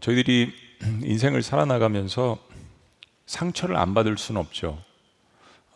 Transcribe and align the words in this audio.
저희들이 0.00 0.52
인생을 1.02 1.42
살아나가면서 1.42 2.38
상처를 3.26 3.76
안 3.76 3.94
받을 3.94 4.16
수는 4.16 4.40
없죠. 4.40 4.82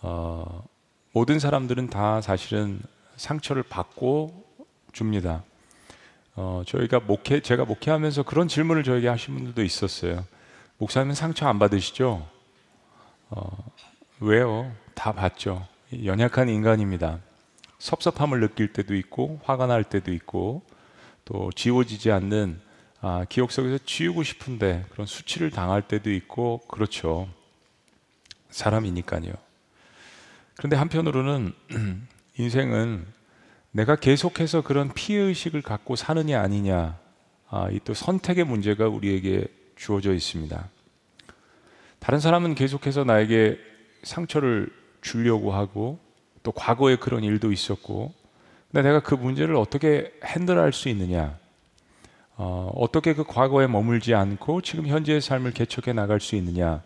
어, 0.00 0.64
모든 1.12 1.38
사람들은 1.38 1.90
다 1.90 2.20
사실은 2.20 2.80
상처를 3.16 3.62
받고 3.62 4.44
줍니다. 4.92 5.44
어, 6.34 6.62
저희가 6.66 7.00
목회, 7.00 7.40
제가 7.40 7.64
목회하면서 7.64 8.22
그런 8.22 8.48
질문을 8.48 8.84
저에게 8.84 9.08
하신 9.08 9.34
분들도 9.34 9.62
있었어요. 9.62 10.24
목사님은 10.78 11.14
상처 11.14 11.46
안 11.46 11.58
받으시죠? 11.58 12.26
어, 13.30 13.72
왜요? 14.20 14.72
다 14.94 15.12
받죠. 15.12 15.66
연약한 16.04 16.48
인간입니다. 16.48 17.18
섭섭함을 17.78 18.40
느낄 18.40 18.72
때도 18.72 18.94
있고, 18.94 19.40
화가 19.44 19.66
날 19.66 19.84
때도 19.84 20.12
있고, 20.12 20.62
또 21.24 21.50
지워지지 21.54 22.10
않는 22.10 22.60
아, 23.04 23.26
기억 23.28 23.50
속에서 23.50 23.78
지우고 23.84 24.22
싶은데 24.22 24.84
그런 24.90 25.08
수치를 25.08 25.50
당할 25.50 25.82
때도 25.82 26.12
있고 26.12 26.58
그렇죠. 26.68 27.28
사람이니까요. 28.50 29.32
그런데 30.56 30.76
한편으로는 30.76 31.52
인생은 32.38 33.04
내가 33.72 33.96
계속해서 33.96 34.60
그런 34.62 34.92
피해 34.94 35.20
의식을 35.20 35.62
갖고 35.62 35.96
사느냐 35.96 36.40
아니냐 36.40 36.96
아, 37.50 37.68
이 37.72 37.80
또 37.84 37.92
선택의 37.92 38.44
문제가 38.44 38.86
우리에게 38.88 39.46
주어져 39.74 40.14
있습니다. 40.14 40.68
다른 41.98 42.20
사람은 42.20 42.54
계속해서 42.54 43.02
나에게 43.02 43.58
상처를 44.04 44.68
주려고 45.00 45.52
하고 45.52 45.98
또 46.44 46.52
과거에 46.52 46.94
그런 46.96 47.24
일도 47.24 47.50
있었고 47.50 48.14
근데 48.70 48.88
내가 48.88 49.00
그 49.00 49.16
문제를 49.16 49.56
어떻게 49.56 50.12
핸들할 50.24 50.72
수 50.72 50.88
있느냐 50.88 51.36
어, 52.44 52.72
어떻게 52.74 53.14
그 53.14 53.22
과거에 53.22 53.68
머물지 53.68 54.14
않고 54.14 54.62
지금 54.62 54.88
현재의 54.88 55.20
삶을 55.20 55.52
개척해 55.52 55.92
나갈 55.92 56.18
수 56.18 56.34
있느냐 56.34 56.82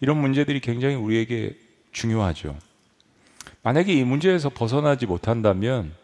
이런 0.00 0.20
문제들이 0.20 0.60
굉장히 0.60 0.96
우리에게 0.96 1.56
중요하죠. 1.92 2.54
만약에 3.62 3.90
이 3.94 4.04
문제에서 4.04 4.50
벗어나지 4.50 5.06
못한다면 5.06 5.94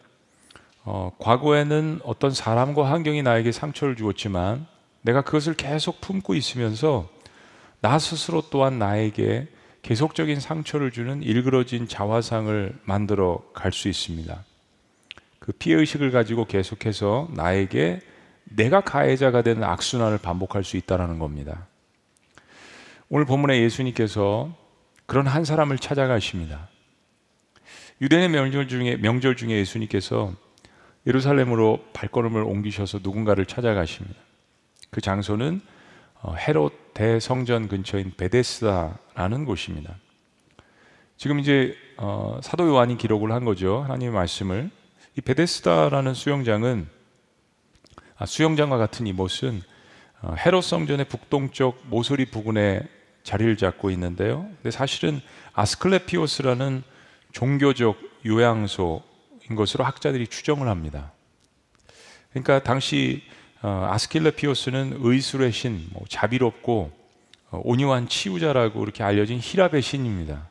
어, 0.83 1.11
과거에는 1.19 1.99
어떤 2.03 2.31
사람과 2.31 2.89
환경이 2.89 3.21
나에게 3.21 3.51
상처를 3.51 3.95
주었지만 3.95 4.65
내가 5.03 5.21
그것을 5.21 5.53
계속 5.53 6.01
품고 6.01 6.33
있으면서 6.33 7.07
나 7.81 7.99
스스로 7.99 8.41
또한 8.49 8.79
나에게 8.79 9.49
계속적인 9.83 10.39
상처를 10.39 10.89
주는 10.89 11.21
일그러진 11.21 11.87
자화상을 11.87 12.73
만들어 12.85 13.43
갈 13.53 13.71
수 13.71 13.87
있습니다. 13.87 14.43
그 15.37 15.51
피해 15.51 15.77
의식을 15.77 16.09
가지고 16.09 16.45
계속해서 16.45 17.27
나에게 17.35 18.01
내가 18.49 18.81
가해자가 18.81 19.41
되는 19.41 19.63
악순환을 19.63 20.17
반복할 20.19 20.63
수 20.63 20.77
있다는 20.77 21.19
겁니다. 21.19 21.67
오늘 23.09 23.25
본문에 23.25 23.61
예수님께서 23.61 24.53
그런 25.05 25.25
한 25.27 25.43
사람을 25.43 25.77
찾아가십니다. 25.77 26.69
유대인의 28.01 28.29
명절 28.29 28.67
중에 28.67 28.97
명절 28.97 29.35
중에 29.35 29.51
예수님께서 29.51 30.33
예루살렘으로 31.07 31.83
발걸음을 31.93 32.43
옮기셔서 32.43 32.99
누군가를 33.01 33.45
찾아가십니다. 33.45 34.19
그 34.91 35.01
장소는 35.01 35.61
어, 36.21 36.35
헤롯 36.35 36.93
대성전 36.93 37.67
근처인 37.67 38.13
베데스다라는 38.17 39.45
곳입니다. 39.45 39.95
지금 41.17 41.39
이제 41.39 41.75
어, 41.97 42.39
사도 42.43 42.67
요한이 42.67 42.97
기록을 42.97 43.31
한 43.31 43.45
거죠. 43.45 43.81
하나님의 43.83 44.13
말씀을. 44.13 44.69
이 45.17 45.21
베데스다라는 45.21 46.13
수영장은 46.13 46.87
아, 46.87 46.98
수영장과 48.25 48.77
같은 48.77 49.07
이곳은 49.07 49.61
어, 50.21 50.35
헤롯 50.37 50.63
성전의 50.63 51.05
북동쪽 51.05 51.83
모서리 51.87 52.25
부근에 52.25 52.81
자리를 53.23 53.55
잡고 53.57 53.91
있는데요. 53.91 54.49
근데 54.55 54.71
사실은 54.71 55.21
아스클레피오스라는 55.53 56.83
종교적 57.31 57.97
요양소인 58.25 59.55
것으로 59.55 59.83
학자들이 59.83 60.27
추정을 60.27 60.67
합니다. 60.67 61.13
그러니까 62.31 62.61
당시 62.63 63.23
어, 63.61 63.87
아스클레피오스는 63.91 64.97
의술의 64.99 65.51
신, 65.51 65.87
뭐 65.91 66.03
자비롭고 66.09 66.91
어, 67.51 67.61
온유한 67.63 68.07
치유자라고 68.07 68.83
이렇게 68.83 69.03
알려진 69.03 69.39
히랍의 69.41 69.81
신입니다. 69.81 70.49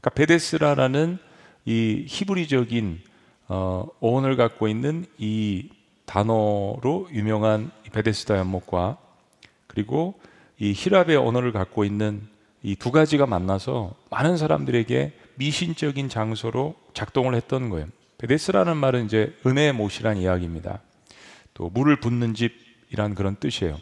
그러니까 0.00 0.10
베데스라라는 0.10 1.18
이 1.66 2.04
히브리적인 2.08 3.02
어원을 3.48 4.36
갖고 4.36 4.68
있는 4.68 5.06
이 5.18 5.68
단어로 6.10 7.08
유명한 7.12 7.70
베데스다 7.92 8.36
연못과 8.36 8.98
그리고 9.68 10.14
이 10.58 10.72
히랍의 10.72 11.16
언어를 11.16 11.52
갖고 11.52 11.84
있는 11.84 12.28
이 12.62 12.74
두 12.74 12.90
가지가 12.90 13.26
만나서 13.26 13.94
많은 14.10 14.36
사람들에게 14.36 15.12
미신적인 15.36 16.08
장소로 16.08 16.74
작동을 16.92 17.34
했던 17.34 17.70
거예요. 17.70 17.86
베데스라는 18.18 18.76
말은 18.76 19.06
이제 19.06 19.34
은혜의 19.46 19.72
못이란 19.72 20.18
이야기입니다. 20.18 20.80
또 21.54 21.70
물을 21.70 21.96
붓는 22.00 22.34
집이란 22.34 23.14
그런 23.14 23.36
뜻이에요. 23.36 23.78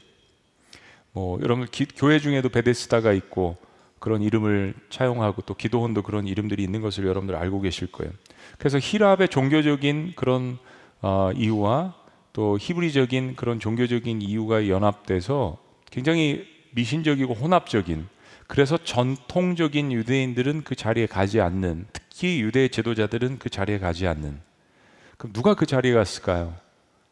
뭐 1.12 1.40
여러분 1.42 1.66
기, 1.66 1.86
교회 1.86 2.20
중에도 2.20 2.48
베데스다가 2.50 3.12
있고 3.14 3.56
그런 3.98 4.22
이름을 4.22 4.74
차용하고 4.90 5.42
또 5.42 5.54
기도원도 5.54 6.02
그런 6.02 6.28
이름들이 6.28 6.62
있는 6.62 6.80
것을 6.80 7.04
여러분들 7.06 7.34
알고 7.34 7.62
계실 7.62 7.90
거예요. 7.90 8.12
그래서 8.58 8.78
히랍의 8.80 9.28
종교적인 9.28 10.12
그런 10.14 10.58
어, 11.00 11.32
이유와 11.34 11.94
또 12.32 12.58
히브리적인 12.60 13.36
그런 13.36 13.58
종교적인 13.60 14.22
이유가 14.22 14.68
연합돼서 14.68 15.58
굉장히 15.90 16.46
미신적이고 16.72 17.34
혼합적인 17.34 18.06
그래서 18.46 18.78
전통적인 18.78 19.92
유대인들은 19.92 20.64
그 20.64 20.74
자리에 20.74 21.06
가지 21.06 21.40
않는 21.40 21.86
특히 21.92 22.40
유대 22.40 22.68
제도자들은 22.68 23.38
그 23.38 23.50
자리에 23.50 23.78
가지 23.78 24.06
않는 24.06 24.40
그럼 25.16 25.32
누가 25.32 25.54
그 25.54 25.66
자리에 25.66 25.92
갔을까요? 25.92 26.54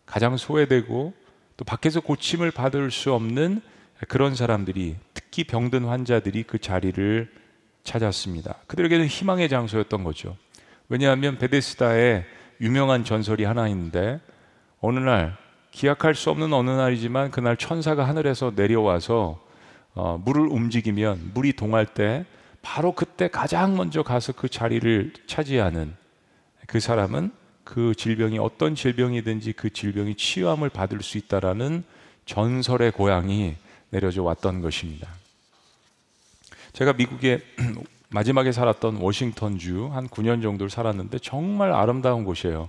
가장 0.06 0.36
소외되고 0.36 1.12
또 1.56 1.64
밖에서 1.64 2.00
고침을 2.00 2.50
받을 2.52 2.90
수 2.90 3.12
없는 3.12 3.60
그런 4.08 4.34
사람들이 4.34 4.96
특히 5.14 5.44
병든 5.44 5.84
환자들이 5.84 6.44
그 6.44 6.58
자리를 6.58 7.30
찾았습니다. 7.84 8.56
그들에게는 8.66 9.06
희망의 9.06 9.48
장소였던 9.48 10.04
거죠. 10.04 10.36
왜냐하면 10.88 11.38
베데스다에 11.38 12.24
유명한 12.60 13.04
전설이 13.04 13.44
하나 13.44 13.68
있는데 13.68 14.20
어느 14.80 14.98
날 14.98 15.36
기약할 15.70 16.14
수 16.14 16.30
없는 16.30 16.52
어느 16.52 16.70
날이지만 16.70 17.30
그날 17.30 17.56
천사가 17.56 18.06
하늘에서 18.06 18.52
내려와서 18.54 19.40
어, 19.94 20.20
물을 20.24 20.46
움직이면 20.46 21.32
물이 21.34 21.54
동할 21.54 21.86
때 21.86 22.24
바로 22.62 22.92
그때 22.92 23.28
가장 23.28 23.76
먼저 23.76 24.02
가서 24.02 24.32
그 24.32 24.48
자리를 24.48 25.12
차지하는 25.26 25.94
그 26.66 26.80
사람은 26.80 27.30
그 27.64 27.94
질병이 27.94 28.38
어떤 28.38 28.74
질병이든지 28.74 29.52
그 29.52 29.70
질병이 29.70 30.16
치유함을 30.16 30.68
받을 30.70 31.02
수 31.02 31.18
있다라는 31.18 31.84
전설의 32.26 32.92
고향이 32.92 33.56
내려져 33.90 34.22
왔던 34.22 34.60
것입니다. 34.62 35.08
제가 36.72 36.92
미국에 36.92 37.40
마지막에 38.10 38.52
살았던 38.52 38.96
워싱턴주 38.96 39.90
한 39.92 40.08
9년 40.08 40.42
정도를 40.42 40.70
살았는데 40.70 41.18
정말 41.20 41.72
아름다운 41.72 42.24
곳이에요. 42.24 42.68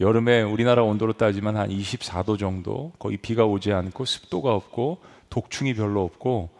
여름에 0.00 0.42
우리나라 0.42 0.84
온도로 0.84 1.14
따지면 1.14 1.56
한 1.56 1.70
24도 1.70 2.38
정도, 2.38 2.92
거의 2.98 3.16
비가 3.16 3.44
오지 3.44 3.72
않고 3.72 4.04
습도가 4.04 4.54
없고 4.54 4.98
독충이 5.28 5.74
별로 5.74 6.04
없고 6.04 6.50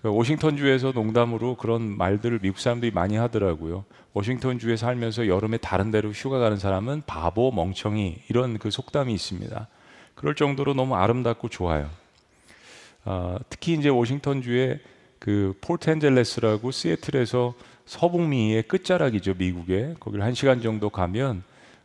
그 0.00 0.14
워싱턴주에서 0.14 0.92
농담으로 0.92 1.56
그런 1.56 1.96
말들을 1.96 2.38
미국 2.40 2.58
사람들이 2.58 2.92
많이 2.92 3.16
하더라고요. 3.16 3.84
워싱턴주에 4.12 4.76
살면서 4.76 5.26
여름에 5.26 5.56
다른 5.56 5.90
데로 5.90 6.10
휴가 6.10 6.38
가는 6.38 6.56
사람은 6.56 7.02
바보, 7.06 7.50
멍청이 7.50 8.18
이런 8.28 8.58
그 8.58 8.70
속담이 8.70 9.12
있습니다. 9.12 9.66
그럴 10.14 10.34
정도로 10.34 10.74
너무 10.74 10.94
아름답고 10.94 11.48
좋아요. 11.48 11.90
어, 13.04 13.36
특히 13.48 13.72
이제 13.72 13.88
워싱턴주에 13.88 14.80
그 15.18 15.54
포트앤젤레스라고 15.62 16.70
시애틀에서 16.70 17.54
서북미의 17.86 18.64
끝자락이죠 18.64 19.34
미국에 19.36 19.94
거기를 19.98 20.24
한 20.24 20.34
시간 20.34 20.60
정도 20.60 20.90
가면 20.90 21.42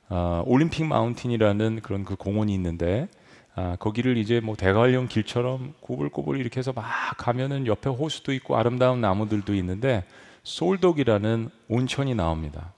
어, 0.09 0.43
올림픽 0.45 0.85
마운틴이라는 0.85 1.81
그런 1.81 2.03
그 2.03 2.15
공원이 2.15 2.53
있는데 2.55 3.07
아, 3.55 3.75
거기를 3.77 4.17
이제 4.17 4.39
뭐 4.39 4.55
대관령 4.55 5.07
길처럼 5.07 5.73
꼬불꼬불 5.81 6.39
이렇게 6.39 6.59
해서 6.59 6.71
막 6.73 6.85
가면은 7.17 7.67
옆에 7.67 7.89
호수도 7.89 8.33
있고 8.33 8.57
아름다운 8.57 9.01
나무들도 9.01 9.53
있는데 9.55 10.03
솔독이라는 10.43 11.49
온천이 11.67 12.15
나옵니다. 12.15 12.73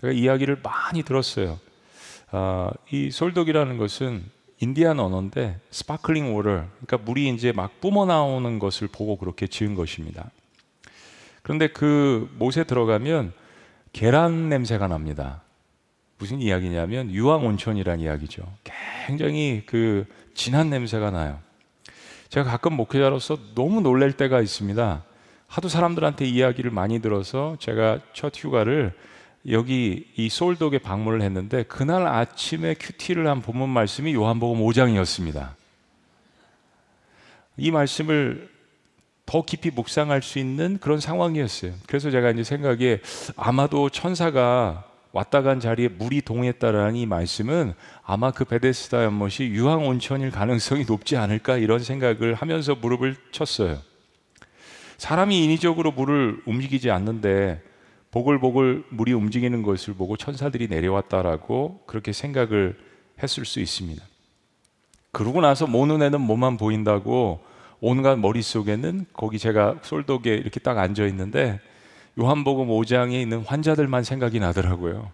제가 0.00 0.12
이야기를 0.12 0.60
많이 0.62 1.02
들었어요. 1.02 1.58
아, 2.30 2.70
이 2.90 3.10
솔독이라는 3.10 3.76
것은 3.76 4.24
인디안 4.60 5.00
언어인데 5.00 5.60
sparkling 5.70 6.34
water, 6.34 6.48
그러니까 6.48 6.98
물이 6.98 7.28
이제 7.28 7.52
막 7.52 7.80
뿜어 7.80 8.06
나오는 8.06 8.58
것을 8.58 8.88
보고 8.88 9.16
그렇게 9.16 9.46
지은 9.46 9.74
것입니다. 9.74 10.30
그런데 11.42 11.66
그 11.66 12.30
못에 12.38 12.64
들어가면 12.64 13.32
계란 13.92 14.48
냄새가 14.48 14.86
납니다. 14.88 15.41
무슨 16.22 16.40
이야기냐면 16.40 17.10
유황 17.10 17.44
온천이란 17.44 17.98
이야기죠. 17.98 18.44
굉장히 19.08 19.64
그 19.66 20.06
진한 20.34 20.70
냄새가 20.70 21.10
나요. 21.10 21.40
제가 22.28 22.48
가끔 22.48 22.74
목회자로서 22.74 23.38
너무 23.56 23.80
놀랄 23.80 24.12
때가 24.12 24.40
있습니다. 24.40 25.02
하도 25.48 25.68
사람들한테 25.68 26.24
이야기를 26.24 26.70
많이 26.70 27.00
들어서 27.00 27.56
제가 27.58 27.98
첫 28.12 28.32
휴가를 28.36 28.92
여기 29.48 30.06
이 30.14 30.28
솔독에 30.28 30.78
방문을 30.78 31.22
했는데 31.22 31.64
그날 31.64 32.06
아침에 32.06 32.74
큐티를 32.74 33.26
한 33.26 33.42
본문 33.42 33.68
말씀이 33.68 34.14
요한복음 34.14 34.60
5장이었습니다. 34.64 35.54
이 37.56 37.72
말씀을 37.72 38.48
더 39.26 39.42
깊이 39.42 39.72
묵상할 39.72 40.22
수 40.22 40.38
있는 40.38 40.78
그런 40.78 41.00
상황이었어요. 41.00 41.72
그래서 41.88 42.12
제가 42.12 42.30
이제 42.30 42.44
생각에 42.44 43.00
아마도 43.34 43.90
천사가 43.90 44.91
왔다 45.12 45.42
간 45.42 45.60
자리에 45.60 45.88
물이 45.88 46.22
동했다라는 46.22 46.96
이 46.96 47.06
말씀은 47.06 47.74
아마 48.02 48.30
그 48.30 48.44
베데스다 48.44 49.04
연못이 49.04 49.44
유황 49.44 49.86
온천일 49.86 50.30
가능성이 50.30 50.84
높지 50.84 51.16
않을까 51.16 51.58
이런 51.58 51.80
생각을 51.80 52.34
하면서 52.34 52.74
무릎을 52.74 53.16
쳤어요. 53.30 53.78
사람이 54.96 55.44
인위적으로 55.44 55.92
물을 55.92 56.40
움직이지 56.46 56.90
않는데 56.90 57.62
보글보글 58.10 58.84
물이 58.90 59.12
움직이는 59.12 59.62
것을 59.62 59.94
보고 59.94 60.16
천사들이 60.16 60.68
내려왔다라고 60.68 61.82
그렇게 61.86 62.12
생각을 62.12 62.78
했을 63.22 63.44
수 63.44 63.60
있습니다. 63.60 64.02
그러고 65.10 65.40
나서 65.40 65.66
모 65.66 65.84
눈에는 65.86 66.20
뭐만 66.20 66.56
보인다고 66.56 67.40
온갖 67.80 68.18
머릿속에는 68.18 69.06
거기 69.12 69.38
제가 69.38 69.80
솔독에 69.82 70.34
이렇게 70.34 70.60
딱 70.60 70.78
앉아 70.78 71.04
있는데 71.06 71.60
요한복음 72.20 72.68
5장에 72.68 73.14
있는 73.14 73.40
환자들만 73.40 74.04
생각이 74.04 74.38
나더라고요. 74.38 75.10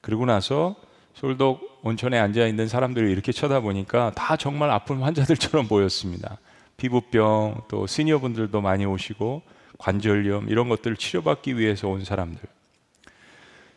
그리고 0.00 0.26
나서 0.26 0.74
솔독 1.14 1.80
온천에 1.82 2.18
앉아 2.18 2.46
있는 2.46 2.68
사람들을 2.68 3.08
이렇게 3.08 3.32
쳐다보니까 3.32 4.12
다 4.14 4.36
정말 4.36 4.70
아픈 4.70 4.98
환자들처럼 4.98 5.68
보였습니다. 5.68 6.38
피부병 6.76 7.62
또 7.68 7.86
시니어분들도 7.86 8.60
많이 8.60 8.84
오시고 8.84 9.42
관절염 9.78 10.48
이런 10.48 10.68
것들을 10.68 10.96
치료받기 10.96 11.58
위해서 11.58 11.88
온 11.88 12.04
사람들. 12.04 12.40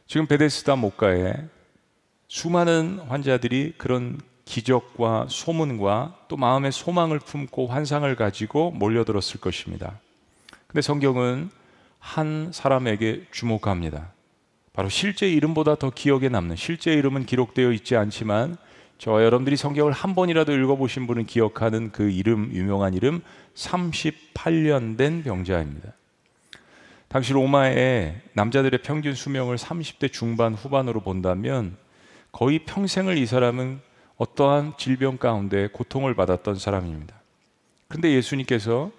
지금 0.07 0.27
베데스다 0.27 0.75
목가에 0.75 1.33
수많은 2.27 2.99
환자들이 3.07 3.75
그런 3.77 4.19
기적과 4.45 5.27
소문과 5.29 6.15
또 6.27 6.37
마음의 6.37 6.71
소망을 6.71 7.19
품고 7.19 7.67
환상을 7.67 8.13
가지고 8.15 8.71
몰려들었을 8.71 9.39
것입니다. 9.39 9.99
근데 10.67 10.81
성경은 10.81 11.49
한 12.01 12.51
사람에게 12.51 13.27
주목합니다. 13.31 14.11
바로 14.73 14.89
실제 14.89 15.29
이름보다 15.31 15.75
더 15.75 15.91
기억에 15.91 16.27
남는 16.27 16.57
실제 16.57 16.93
이름은 16.93 17.25
기록되어 17.25 17.71
있지 17.71 17.95
않지만 17.95 18.57
저와 18.97 19.23
여러분들이 19.23 19.55
성경을 19.55 19.93
한 19.93 20.13
번이라도 20.15 20.51
읽어보신 20.51 21.07
분은 21.07 21.25
기억하는 21.25 21.91
그 21.91 22.09
이름 22.09 22.51
유명한 22.53 22.93
이름 22.93 23.21
38년 23.55 24.97
된 24.97 25.23
병자입니다. 25.23 25.93
당시 27.07 27.33
로마의 27.33 28.21
남자들의 28.33 28.81
평균 28.83 29.13
수명을 29.13 29.57
30대 29.57 30.11
중반 30.11 30.53
후반으로 30.53 31.01
본다면 31.01 31.77
거의 32.31 32.59
평생을 32.59 33.17
이 33.17 33.25
사람은 33.25 33.81
어떠한 34.17 34.73
질병 34.77 35.17
가운데 35.17 35.67
고통을 35.67 36.15
받았던 36.15 36.55
사람입니다. 36.55 37.15
그런데 37.87 38.11
예수님께서 38.11 38.91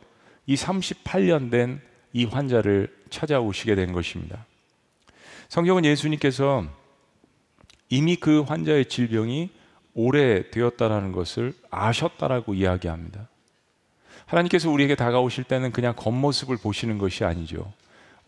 이 0.47 0.55
38년 0.55 1.51
된 1.51 1.81
이 2.13 2.25
환자를 2.25 2.95
찾아오시게 3.11 3.75
된 3.75 3.93
것입니다. 3.93 4.45
성경은 5.49 5.85
예수님께서 5.85 6.65
이미 7.89 8.17
그 8.17 8.41
환자의 8.41 8.87
질병이 8.87 9.51
오래되었다라는 9.95 11.13
것을 11.13 11.55
아셨다라고 11.71 12.55
이야기합니다. 12.55 13.29
하나님께서 14.27 14.71
우리에게 14.71 14.95
다가오실 14.95 15.45
때는 15.45 15.73
그냥 15.73 15.95
겉모습을 15.97 16.57
보시는 16.57 16.97
것이 16.97 17.25
아니죠. 17.25 17.73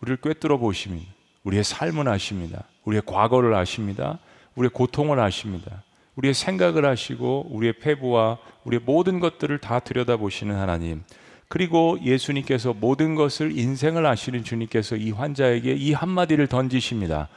우리를 0.01 0.17
꿰뚫어 0.17 0.57
보십니다. 0.57 1.11
우리의 1.43 1.63
삶을 1.63 2.07
아십니다. 2.07 2.63
우리의 2.83 3.01
과거를 3.05 3.55
아십니다. 3.55 4.19
우리의 4.55 4.69
고통을 4.69 5.19
아십니다. 5.19 5.83
우리의 6.15 6.33
생각을 6.33 6.85
하시고 6.85 7.47
우리의 7.49 7.79
패부와 7.79 8.37
우리의 8.63 8.81
모든 8.85 9.19
것들을 9.19 9.57
다 9.59 9.79
들여다보시는 9.79 10.55
하나님. 10.55 11.03
그리고 11.47 11.97
예수님께서 12.01 12.73
모든 12.73 13.15
것을 13.15 13.57
인생을 13.57 14.05
아시는 14.05 14.43
주님께서 14.43 14.95
이 14.95 15.11
환자에게 15.11 15.73
이 15.73 15.93
한마디를 15.93 16.47
던지십니다. 16.47 17.29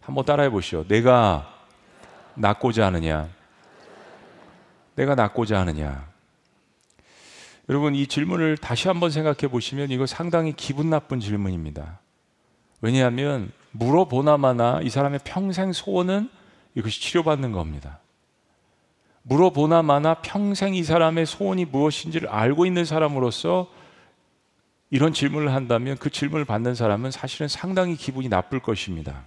한번 0.00 0.24
따라해 0.24 0.50
보시오. 0.50 0.84
내가 0.86 1.52
낫고자 2.34 2.86
하느냐? 2.86 3.28
내가 4.94 5.14
낫고자 5.14 5.58
하느냐? 5.60 6.06
여러분 7.68 7.96
이 7.96 8.06
질문을 8.06 8.56
다시 8.56 8.86
한번 8.86 9.10
생각해 9.10 9.48
보시면 9.50 9.90
이거 9.90 10.06
상당히 10.06 10.52
기분 10.52 10.88
나쁜 10.88 11.18
질문입니다. 11.18 11.98
왜냐하면 12.80 13.50
물어보나마나 13.72 14.80
이 14.82 14.88
사람의 14.88 15.20
평생 15.24 15.72
소원은 15.72 16.30
이것이 16.76 17.00
치료받는 17.00 17.52
겁니다. 17.52 17.98
물어보나 19.28 19.82
마나 19.82 20.14
평생 20.14 20.74
이 20.74 20.84
사람의 20.84 21.26
소원이 21.26 21.64
무엇인지를 21.66 22.28
알고 22.28 22.64
있는 22.64 22.84
사람으로서 22.84 23.68
이런 24.90 25.12
질문을 25.12 25.52
한다면 25.52 25.96
그 25.98 26.10
질문을 26.10 26.44
받는 26.44 26.76
사람은 26.76 27.10
사실은 27.10 27.48
상당히 27.48 27.96
기분이 27.96 28.28
나쁠 28.28 28.60
것입니다. 28.60 29.24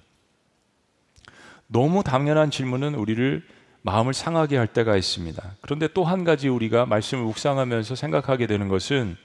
너무 1.68 2.02
당연한 2.02 2.50
질문은 2.50 2.96
우리를 2.96 3.46
마음을 3.82 4.14
상하게 4.14 4.56
할 4.58 4.68
때가 4.68 4.96
있습니다. 4.96 5.56
그런데 5.62 5.88
또 5.90 6.06
한 6.06 6.24
가지 6.24 6.48
우리가 6.48 6.86
말씀을 6.86 7.24
묵상하면서 7.26 7.96
생각하게 7.96 8.48
되는 8.48 8.70
것은 8.70 9.18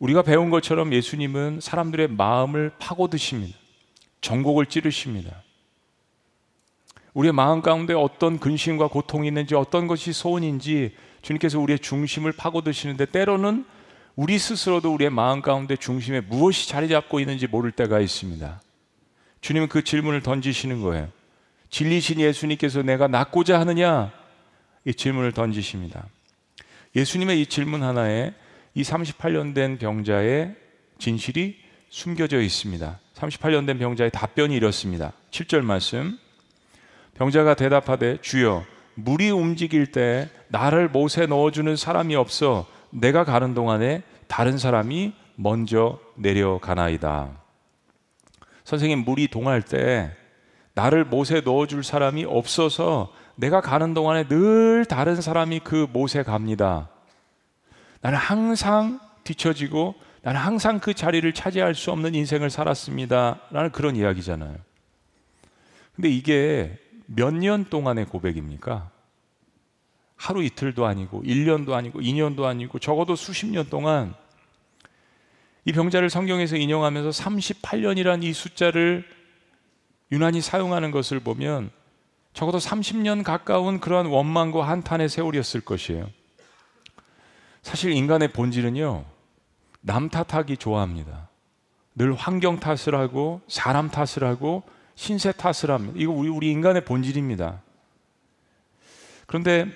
우리가 0.00 0.22
배운 0.22 0.50
것처럼 0.50 0.92
예수님은 0.92 1.60
사람들의 1.60 2.08
마음을 2.08 2.72
파고드십니다. 2.78 3.56
전곡을 4.20 4.66
찌르십니다. 4.66 5.42
우리의 7.14 7.32
마음 7.32 7.62
가운데 7.62 7.94
어떤 7.94 8.38
근심과 8.38 8.88
고통이 8.88 9.28
있는지 9.28 9.54
어떤 9.54 9.86
것이 9.86 10.12
소원인지 10.12 10.94
주님께서 11.22 11.58
우리의 11.58 11.78
중심을 11.78 12.32
파고드시는데 12.32 13.06
때로는 13.06 13.64
우리 14.16 14.38
스스로도 14.38 14.92
우리의 14.94 15.10
마음 15.10 15.42
가운데 15.42 15.76
중심에 15.76 16.20
무엇이 16.20 16.68
자리 16.68 16.88
잡고 16.88 17.20
있는지 17.20 17.46
모를 17.46 17.70
때가 17.70 18.00
있습니다. 18.00 18.60
주님은 19.40 19.68
그 19.68 19.84
질문을 19.84 20.22
던지시는 20.22 20.82
거예요. 20.82 21.08
진리신 21.70 22.20
예수님께서 22.20 22.82
내가 22.82 23.08
낫고자 23.08 23.60
하느냐? 23.60 24.12
이 24.84 24.94
질문을 24.94 25.32
던지십니다. 25.32 26.06
예수님의 26.96 27.40
이 27.40 27.46
질문 27.46 27.82
하나에 27.82 28.32
이 28.74 28.82
38년 28.82 29.54
된 29.54 29.78
병자의 29.78 30.54
진실이 30.98 31.56
숨겨져 31.90 32.40
있습니다. 32.40 32.98
38년 33.14 33.66
된 33.66 33.78
병자의 33.78 34.10
답변이 34.10 34.56
이렇습니다. 34.56 35.12
7절 35.30 35.62
말씀. 35.62 36.18
병자가 37.18 37.54
대답하되 37.54 38.18
주여 38.20 38.64
물이 38.94 39.30
움직일 39.30 39.90
때 39.90 40.28
나를 40.48 40.88
못에 40.88 41.26
넣어주는 41.26 41.74
사람이 41.74 42.14
없어 42.14 42.66
내가 42.90 43.24
가는 43.24 43.54
동안에 43.54 44.02
다른 44.28 44.56
사람이 44.56 45.12
먼저 45.34 45.98
내려가나이다. 46.16 47.30
선생님 48.64 49.00
물이 49.00 49.28
동할 49.28 49.62
때 49.62 50.12
나를 50.74 51.04
못에 51.04 51.40
넣어줄 51.44 51.82
사람이 51.82 52.24
없어서 52.24 53.12
내가 53.34 53.60
가는 53.60 53.94
동안에 53.94 54.28
늘 54.28 54.84
다른 54.84 55.20
사람이 55.20 55.60
그 55.60 55.88
못에 55.92 56.22
갑니다. 56.22 56.88
나는 58.00 58.18
항상 58.18 59.00
뒤처지고 59.24 59.94
나는 60.22 60.40
항상 60.40 60.78
그 60.78 60.94
자리를 60.94 61.32
차지할 61.32 61.74
수 61.74 61.90
없는 61.90 62.14
인생을 62.14 62.50
살았습니다. 62.50 63.40
라는 63.50 63.72
그런 63.72 63.96
이야기잖아요. 63.96 64.54
근데 65.94 66.08
이게 66.10 66.78
몇 67.10 67.32
년 67.32 67.64
동안의 67.64 68.04
고백입니까? 68.06 68.90
하루 70.16 70.42
이틀도 70.42 70.84
아니고 70.84 71.22
1년도 71.22 71.72
아니고 71.72 72.00
2년도 72.00 72.44
아니고 72.44 72.78
적어도 72.78 73.16
수십 73.16 73.46
년 73.46 73.68
동안 73.70 74.14
이 75.64 75.72
병자를 75.72 76.10
성경에서 76.10 76.56
인용하면서 76.56 77.10
38년이란 77.10 78.24
이 78.24 78.32
숫자를 78.32 79.04
유난히 80.12 80.40
사용하는 80.40 80.90
것을 80.90 81.20
보면 81.20 81.70
적어도 82.34 82.58
30년 82.58 83.24
가까운 83.24 83.80
그러한 83.80 84.06
원망과 84.06 84.68
한탄의 84.68 85.08
세월이었을 85.08 85.62
것이에요. 85.62 86.08
사실 87.62 87.92
인간의 87.92 88.32
본질은요, 88.32 89.04
남 89.80 90.08
탓하기 90.08 90.56
좋아합니다. 90.58 91.28
늘 91.96 92.14
환경 92.14 92.60
탓을 92.60 92.94
하고, 92.94 93.40
사람 93.48 93.90
탓을 93.90 94.24
하고, 94.24 94.62
신세 94.98 95.30
탓을 95.30 95.70
합니다. 95.70 95.94
이거 95.96 96.10
우리, 96.10 96.28
우리 96.28 96.50
인간의 96.50 96.84
본질입니다. 96.84 97.62
그런데 99.28 99.68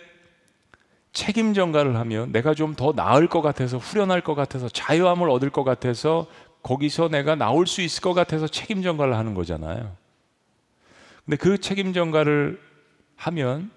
책임 1.12 1.54
전가를 1.54 1.94
하면 1.96 2.32
내가 2.32 2.54
좀 2.54 2.74
더 2.74 2.92
나을 2.92 3.28
것 3.28 3.40
같아서 3.40 3.78
후련할 3.78 4.22
것 4.22 4.34
같아서 4.34 4.68
자유함을 4.68 5.30
얻을 5.30 5.50
것 5.50 5.62
같아서 5.62 6.26
거기서 6.64 7.08
내가 7.08 7.36
나올 7.36 7.68
수 7.68 7.82
있을 7.82 8.02
것 8.02 8.14
같아서 8.14 8.48
책임 8.48 8.82
전가를 8.82 9.16
하는 9.16 9.34
거잖아요. 9.34 9.96
근데 11.24 11.36
그 11.36 11.56
책임 11.58 11.92
전가를 11.92 12.60
하면 13.14 13.70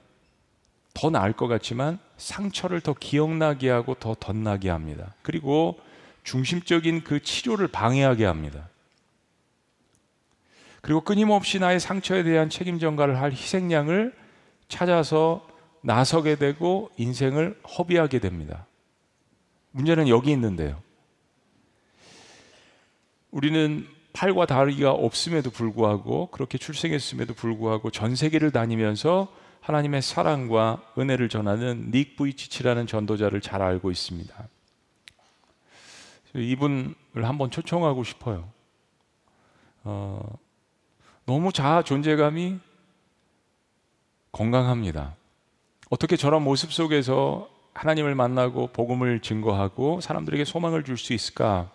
더 0.95 1.11
나을 1.11 1.31
것 1.31 1.47
같지만 1.47 1.99
상처를 2.17 2.81
더 2.81 2.93
기억나게 2.93 3.69
하고 3.69 3.93
더 3.93 4.15
덧나게 4.19 4.71
합니다. 4.71 5.13
그리고 5.21 5.79
중심적인 6.23 7.03
그 7.03 7.21
치료를 7.21 7.67
방해하게 7.67 8.25
합니다. 8.25 8.67
그리고 10.85 11.01
끊임없이 11.01 11.57
나의 11.57 11.79
상처에 11.79 12.21
대한 12.21 12.47
책임 12.47 12.77
전가를 12.77 13.19
할 13.19 13.31
희생양을 13.31 14.13
찾아서 14.67 15.47
나서게 15.81 16.35
되고 16.35 16.91
인생을 16.97 17.59
허비하게 17.67 18.19
됩니다. 18.19 18.67
문제는 19.71 20.07
여기 20.09 20.31
있는데요. 20.31 20.79
우리는 23.31 23.87
팔과 24.13 24.45
다리가 24.45 24.91
없음에도 24.91 25.49
불구하고 25.49 26.27
그렇게 26.27 26.59
출생했음에도 26.59 27.33
불구하고 27.33 27.89
전 27.89 28.15
세계를 28.15 28.51
다니면서 28.51 29.27
하나님의 29.61 30.03
사랑과 30.03 30.83
은혜를 30.99 31.29
전하는 31.29 31.89
닉 31.89 32.15
부이치치라는 32.15 32.85
전도자를 32.85 33.41
잘 33.41 33.63
알고 33.63 33.89
있습니다. 33.89 34.47
이분을 36.35 36.93
한번 37.23 37.49
초청하고 37.49 38.03
싶어요. 38.03 38.47
어, 39.83 40.44
너무 41.25 41.51
자아 41.51 41.81
존재감이 41.83 42.59
건강합니다. 44.31 45.15
어떻게 45.89 46.17
저런 46.17 46.43
모습 46.43 46.71
속에서 46.73 47.49
하나님을 47.73 48.15
만나고 48.15 48.67
복음을 48.67 49.19
증거하고 49.21 50.01
사람들에게 50.01 50.45
소망을 50.45 50.83
줄 50.83 50.97
수 50.97 51.13
있을까? 51.13 51.71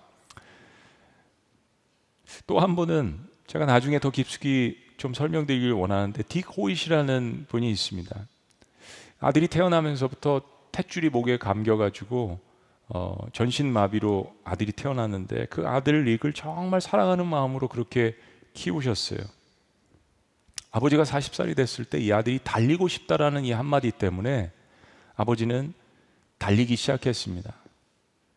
또 2.47 2.61
한 2.61 2.76
분은 2.76 3.19
제가 3.47 3.66
나중에 3.66 3.99
더 3.99 4.11
깊숙이 4.11 4.78
좀 4.97 5.14
설명드리길 5.14 5.73
원하는데 5.73 6.23
딕 6.23 6.57
호잇이라는 6.57 7.47
분이 7.49 7.69
있습니다. 7.71 8.16
아들이 9.19 9.49
태어나면서부터 9.49 10.42
탯줄이 10.71 11.11
목에 11.11 11.38
감겨가지고 11.38 12.38
어, 12.88 13.16
전신 13.33 13.73
마비로 13.73 14.33
아들이 14.45 14.73
태어났는데 14.73 15.47
그 15.47 15.66
아들 15.66 16.04
릭을 16.04 16.33
정말 16.33 16.80
사랑하는 16.80 17.26
마음으로 17.26 17.69
그렇게 17.69 18.16
키우셨어요. 18.54 19.19
아버지가 20.70 21.02
40살이 21.02 21.56
됐을 21.56 21.84
때 21.84 21.98
이 22.00 22.12
아들이 22.12 22.38
달리고 22.42 22.88
싶다라는 22.88 23.44
이 23.44 23.52
한마디 23.52 23.90
때문에 23.90 24.50
아버지는 25.16 25.74
달리기 26.38 26.76
시작했습니다. 26.76 27.52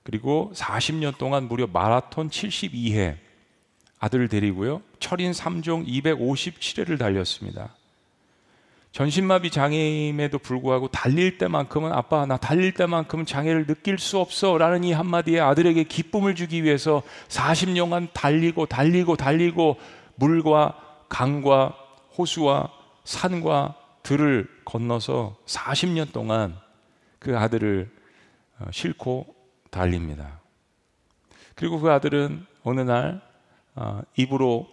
그리고 0.04 0.52
40년 0.56 1.18
동안 1.18 1.48
무려 1.48 1.68
마라톤 1.68 2.30
72회 2.30 3.18
아들을 4.00 4.28
데리고요. 4.28 4.82
철인 5.00 5.32
3종 5.32 5.88
257회를 5.88 7.00
달렸습니다. 7.00 7.74
전신마비 8.92 9.50
장애임에도 9.50 10.38
불구하고 10.40 10.90
달릴 10.90 11.38
때만큼은 11.38 11.92
아빠 11.94 12.26
나 12.26 12.38
달릴 12.38 12.74
때만큼은 12.74 13.26
장애를 13.26 13.66
느낄 13.66 13.98
수 13.98 14.20
없어 14.20 14.58
라는 14.58 14.84
이 14.84 14.92
한마디에 14.92 15.40
아들에게 15.40 15.86
기쁨을 15.86 16.36
주기 16.36 16.64
위해서 16.64 17.02
40년간 17.30 18.10
달리고 18.14 18.66
달리고 18.66 19.16
달리고 19.16 19.78
물과 20.16 20.78
강과 21.10 21.76
호수와 22.18 22.72
산과 23.04 23.76
들을 24.04 24.48
건너서 24.66 25.38
40년 25.46 26.12
동안 26.12 26.58
그 27.20 27.38
아들을 27.38 27.90
어, 28.60 28.66
싣고 28.72 29.34
달립니다. 29.72 30.40
그리고 31.56 31.80
그 31.80 31.92
아들은 31.92 32.46
어느 32.64 32.82
날 32.82 33.22
어, 33.76 34.02
입으로 34.16 34.68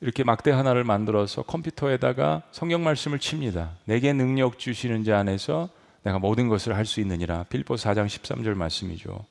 이렇게 0.00 0.24
막대 0.24 0.50
하나를 0.50 0.84
만들어서 0.84 1.42
컴퓨터에다가 1.42 2.42
성경 2.50 2.84
말씀을 2.84 3.18
칩니다. 3.18 3.76
내게 3.84 4.12
능력 4.12 4.58
주시는 4.58 5.04
자 5.04 5.18
안에서 5.18 5.68
내가 6.02 6.18
모든 6.18 6.48
것을 6.48 6.76
할 6.76 6.84
수 6.84 7.00
있느니라. 7.00 7.44
필보 7.44 7.74
4장 7.74 8.06
13절 8.06 8.54
말씀이죠. 8.54 9.24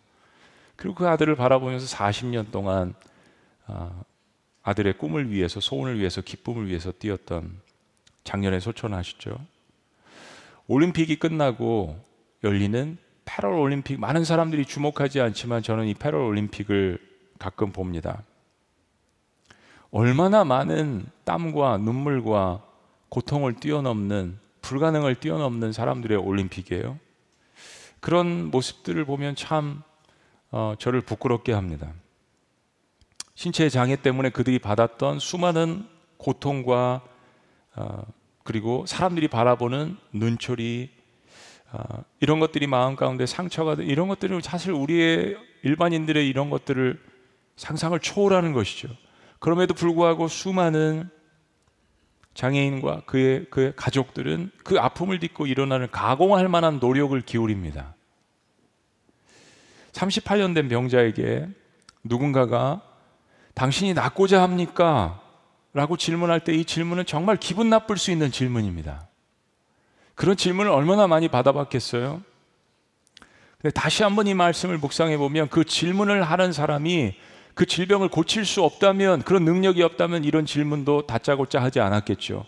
그리고 0.75 0.96
그 0.96 1.08
아들을 1.08 1.36
바라보면서 1.36 1.96
40년 1.96 2.51
동안 2.51 2.94
어, 3.68 4.04
아들의 4.65 4.98
꿈을 4.98 5.31
위해서 5.31 5.60
소원을 5.60 6.00
위해서 6.00 6.22
기쁨을 6.22 6.67
위해서 6.67 6.91
뛰었던 6.91 7.55
작년에 8.24 8.60
소천하셨죠. 8.60 9.38
올림픽이 10.67 11.17
끝나고 11.17 12.03
열리는 12.43 12.98
패럴 13.25 13.53
올림픽 13.53 14.00
많은 14.00 14.25
사람들이 14.25 14.65
주목하지 14.65 15.22
않지만 15.22 15.62
저는 15.62 15.86
이 15.86 15.93
패럴 15.93 16.19
올림픽을 16.19 17.00
가끔 17.38 17.72
봅니다. 17.72 18.24
얼마나 19.91 20.43
많은 20.43 21.05
땀과 21.25 21.77
눈물과 21.77 22.63
고통을 23.10 23.53
뛰어넘는 23.53 24.39
불가능을 24.62 25.15
뛰어넘는 25.15 25.74
사람들의 25.74 26.17
올림픽이에요. 26.17 26.98
그런 28.00 28.45
모습들을 28.50 29.05
보면 29.05 29.36
참 29.36 29.84
어, 30.50 30.74
저를 30.79 31.01
부끄럽게 31.01 31.53
합니다. 31.53 31.93
신체 33.36 33.70
장애 33.70 33.98
때문에 33.98 34.30
그들이 34.30 34.60
받았던 34.60 35.20
수많은 35.20 35.86
고통과 36.18 37.01
어, 37.75 38.06
그리고 38.44 38.86
사람들이 38.86 39.27
바라보는 39.27 39.98
눈초리 40.13 40.89
어, 41.72 42.04
이런 42.22 42.39
것들이 42.39 42.68
마음 42.68 42.96
가운데 42.96 43.25
상처가 43.25 43.74
이런 43.74 44.08
것들은 44.08 44.39
사실 44.42 44.72
우리의 44.72 45.38
일반인들의 45.63 46.27
이런 46.27 46.50
것들을 46.50 47.01
상상을 47.58 48.00
초월하는 48.00 48.54
것이죠. 48.54 48.89
그럼에도 49.39 49.74
불구하고 49.74 50.27
수많은 50.30 51.10
장애인과 52.34 53.01
그의, 53.06 53.46
그의 53.50 53.74
가족들은 53.75 54.51
그 54.63 54.80
아픔을 54.80 55.20
딛고 55.20 55.48
일어나는 55.48 55.89
가공할 55.92 56.48
만한 56.48 56.80
노력을 56.80 57.20
기울입니다. 57.22 57.96
38년 59.92 60.54
된 60.54 60.68
병자에게 60.68 61.48
누군가가 62.04 62.82
당신이 63.55 63.93
낫고자 63.93 64.41
합니까? 64.41 65.21
라고 65.74 65.97
질문할 65.97 66.41
때 66.41 66.53
이 66.53 66.63
질문은 66.63 67.05
정말 67.05 67.35
기분 67.38 67.69
나쁠 67.69 67.97
수 67.97 68.12
있는 68.12 68.31
질문입니다. 68.31 69.07
그런 70.13 70.38
질문을 70.38 70.71
얼마나 70.71 71.07
많이 71.07 71.27
받아봤겠어요? 71.27 72.21
근데 73.62 73.74
다시 73.74 74.03
한번 74.03 74.27
이 74.27 74.33
말씀을 74.33 74.77
묵상해 74.77 75.17
보면 75.17 75.50
그 75.50 75.65
질문을 75.65 76.24
하는 76.24 76.53
사람이 76.53 77.15
그 77.55 77.65
질병을 77.65 78.09
고칠 78.09 78.45
수 78.45 78.63
없다면 78.63 79.24
그런 79.24 79.43
능력이 79.43 79.81
없다면 79.81 80.24
이런 80.24 80.45
질문도 80.45 81.07
다짜고짜 81.07 81.62
하지 81.62 81.79
않았겠죠. 81.79 82.45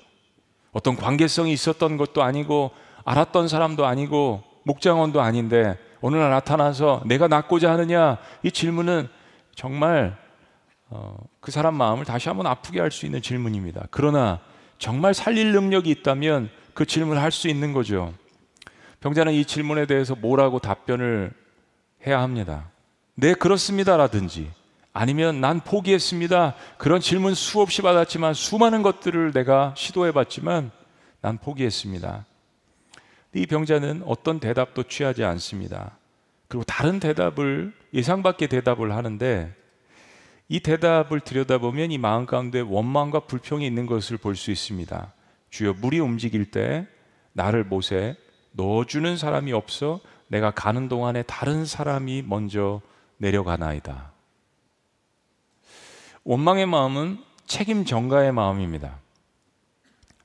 어떤 0.71 0.95
관계성이 0.95 1.51
있었던 1.53 1.97
것도 1.97 2.23
아니고 2.23 2.71
알았던 3.03 3.47
사람도 3.47 3.85
아니고 3.85 4.43
목장원도 4.63 5.21
아닌데 5.21 5.77
어느 6.01 6.15
날 6.15 6.29
나타나서 6.29 7.03
내가 7.05 7.27
낫고자 7.27 7.71
하느냐 7.71 8.17
이 8.43 8.51
질문은 8.51 9.09
정말 9.55 10.17
어, 10.89 11.17
그 11.39 11.51
사람 11.51 11.75
마음을 11.75 12.06
다시 12.06 12.29
한번 12.29 12.48
아프게 12.48 12.79
할 12.79 12.91
수 12.91 13.06
있는 13.06 13.22
질문입니다. 13.22 13.88
그러나 13.91 14.39
정말 14.77 15.13
살릴 15.13 15.51
능력이 15.51 15.89
있다면 15.89 16.50
그 16.74 16.86
질문을 16.86 17.22
할 17.22 17.32
수 17.32 17.48
있는 17.48 17.74
거죠. 17.74 18.13
병자는 19.01 19.34
이 19.34 19.46
질문에 19.46 19.86
대해서 19.86 20.15
뭐라고 20.15 20.60
답변을 20.60 21.32
해야 22.06 22.22
합니다. 22.22 22.70
네, 23.15 23.34
그렇습니다라든지 23.34 24.51
아니면 24.94 25.41
난 25.41 25.60
포기했습니다. 25.60 26.56
그런 26.77 27.01
질문 27.01 27.34
수없이 27.36 27.82
받았지만 27.82 28.34
수많은 28.34 28.82
것들을 28.82 29.32
내가 29.34 29.74
시도해 29.75 30.12
봤지만 30.12 30.72
난 31.22 31.38
포기했습니다. 31.38 32.25
이 33.36 33.46
병자는 33.46 34.03
어떤 34.06 34.39
대답도 34.39 34.84
취하지 34.84 35.24
않습니다. 35.24 35.98
그리고 36.48 36.63
다른 36.63 37.00
대답을 37.00 37.74
예상 37.94 38.24
밖의 38.24 38.48
대답을 38.48 38.96
하는데 38.96 39.53
이 40.50 40.60
대답을 40.62 41.20
들여다보면 41.20 41.92
이 41.92 41.98
마음 41.98 42.25
가운데 42.25 42.62
원망과 42.62 43.22
불평이 43.22 43.66
있는 43.66 43.86
것을 43.86 44.18
볼 44.18 44.36
수 44.36 44.51
있습니다. 44.51 45.13
주여 45.50 45.74
물이 45.74 46.00
움직일 46.00 46.51
때 46.51 46.88
나를 47.34 47.63
못에 47.63 48.16
넣어주는 48.54 49.18
사람이 49.18 49.51
없어 49.54 50.00
내가 50.27 50.51
가는 50.51 50.88
동안에 50.88 51.24
다른 51.24 51.66
사람이 51.66 52.24
먼저 52.25 52.82
내려가나이다. 53.18 54.12
원망의 56.24 56.66
마음은 56.66 57.20
책임 57.46 57.86
전가의 57.86 58.32
마음입니다. 58.34 59.00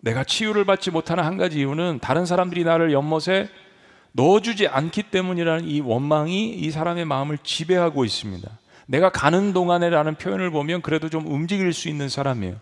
내가 0.00 0.24
치유를 0.24 0.64
받지 0.64 0.90
못하는 0.90 1.22
한 1.22 1.36
가지 1.36 1.58
이유는 1.58 2.00
다른 2.00 2.26
사람들이 2.26 2.64
나를 2.64 2.92
연못에 2.92 3.48
넣어주지 4.12 4.66
않기 4.66 5.04
때문이라는 5.04 5.64
이 5.64 5.80
원망이 5.80 6.50
이 6.50 6.70
사람의 6.70 7.04
마음을 7.04 7.38
지배하고 7.38 8.04
있습니다. 8.04 8.50
내가 8.92 9.08
가는 9.08 9.54
동안에라는 9.54 10.16
표현을 10.16 10.50
보면 10.50 10.82
그래도 10.82 11.08
좀 11.08 11.26
움직일 11.26 11.72
수 11.72 11.88
있는 11.88 12.10
사람이에요. 12.10 12.56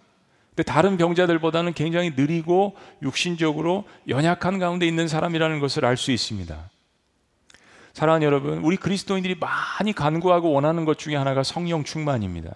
근데 0.50 0.62
다른 0.62 0.96
병자들보다는 0.96 1.72
굉장히 1.72 2.12
느리고 2.16 2.76
육신적으로 3.02 3.84
연약한 4.08 4.60
가운데 4.60 4.86
있는 4.86 5.08
사람이라는 5.08 5.58
것을 5.58 5.84
알 5.84 5.96
수 5.96 6.12
있습니다. 6.12 6.56
사랑하는 7.94 8.24
여러분, 8.24 8.58
우리 8.58 8.76
그리스도인들이 8.76 9.38
많이 9.40 9.92
간구하고 9.92 10.52
원하는 10.52 10.84
것 10.84 11.00
중에 11.00 11.16
하나가 11.16 11.42
성령 11.42 11.82
충만입니다. 11.82 12.54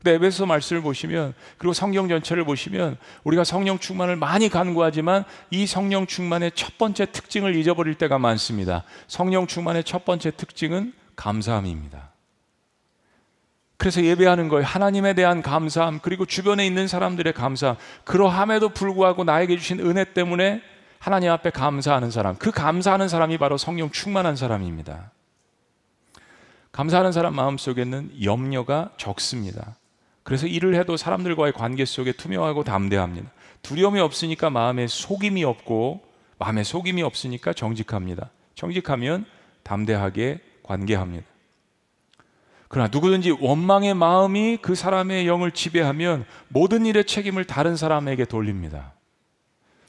근데 0.00 0.14
에베소 0.14 0.46
말씀을 0.46 0.80
보시면 0.82 1.34
그리고 1.58 1.72
성경 1.72 2.08
전체를 2.08 2.44
보시면 2.44 2.98
우리가 3.24 3.42
성령 3.42 3.80
충만을 3.80 4.14
많이 4.14 4.48
간구하지만 4.48 5.24
이 5.50 5.66
성령 5.66 6.06
충만의 6.06 6.52
첫 6.54 6.78
번째 6.78 7.06
특징을 7.10 7.56
잊어버릴 7.56 7.96
때가 7.96 8.20
많습니다. 8.20 8.84
성령 9.08 9.48
충만의 9.48 9.82
첫 9.82 10.04
번째 10.04 10.30
특징은 10.30 10.92
감사함입니다. 11.16 12.17
그래서 13.78 14.02
예배하는 14.02 14.48
거예요. 14.48 14.66
하나님에 14.66 15.14
대한 15.14 15.40
감사함, 15.40 16.00
그리고 16.02 16.26
주변에 16.26 16.66
있는 16.66 16.88
사람들의 16.88 17.32
감사함. 17.32 17.76
그러함에도 18.04 18.70
불구하고 18.70 19.22
나에게 19.22 19.56
주신 19.56 19.78
은혜 19.80 20.04
때문에 20.04 20.60
하나님 20.98 21.30
앞에 21.30 21.50
감사하는 21.50 22.10
사람. 22.10 22.36
그 22.36 22.50
감사하는 22.50 23.08
사람이 23.08 23.38
바로 23.38 23.56
성령 23.56 23.90
충만한 23.90 24.34
사람입니다. 24.34 25.12
감사하는 26.72 27.12
사람 27.12 27.36
마음속에는 27.36 28.22
염려가 28.22 28.90
적습니다. 28.96 29.76
그래서 30.24 30.48
일을 30.48 30.74
해도 30.74 30.96
사람들과의 30.96 31.52
관계 31.52 31.84
속에 31.84 32.12
투명하고 32.12 32.64
담대합니다. 32.64 33.30
두려움이 33.62 34.00
없으니까 34.00 34.50
마음에 34.50 34.88
속임이 34.88 35.44
없고 35.44 36.02
마음에 36.38 36.64
속임이 36.64 37.02
없으니까 37.02 37.52
정직합니다. 37.52 38.30
정직하면 38.56 39.24
담대하게 39.62 40.40
관계합니다. 40.64 41.26
그러나 42.68 42.88
누구든지 42.92 43.30
원망의 43.40 43.94
마음이 43.94 44.58
그 44.60 44.74
사람의 44.74 45.26
영을 45.26 45.50
지배하면 45.50 46.26
모든 46.48 46.84
일의 46.84 47.04
책임을 47.04 47.44
다른 47.44 47.76
사람에게 47.76 48.26
돌립니다. 48.26 48.92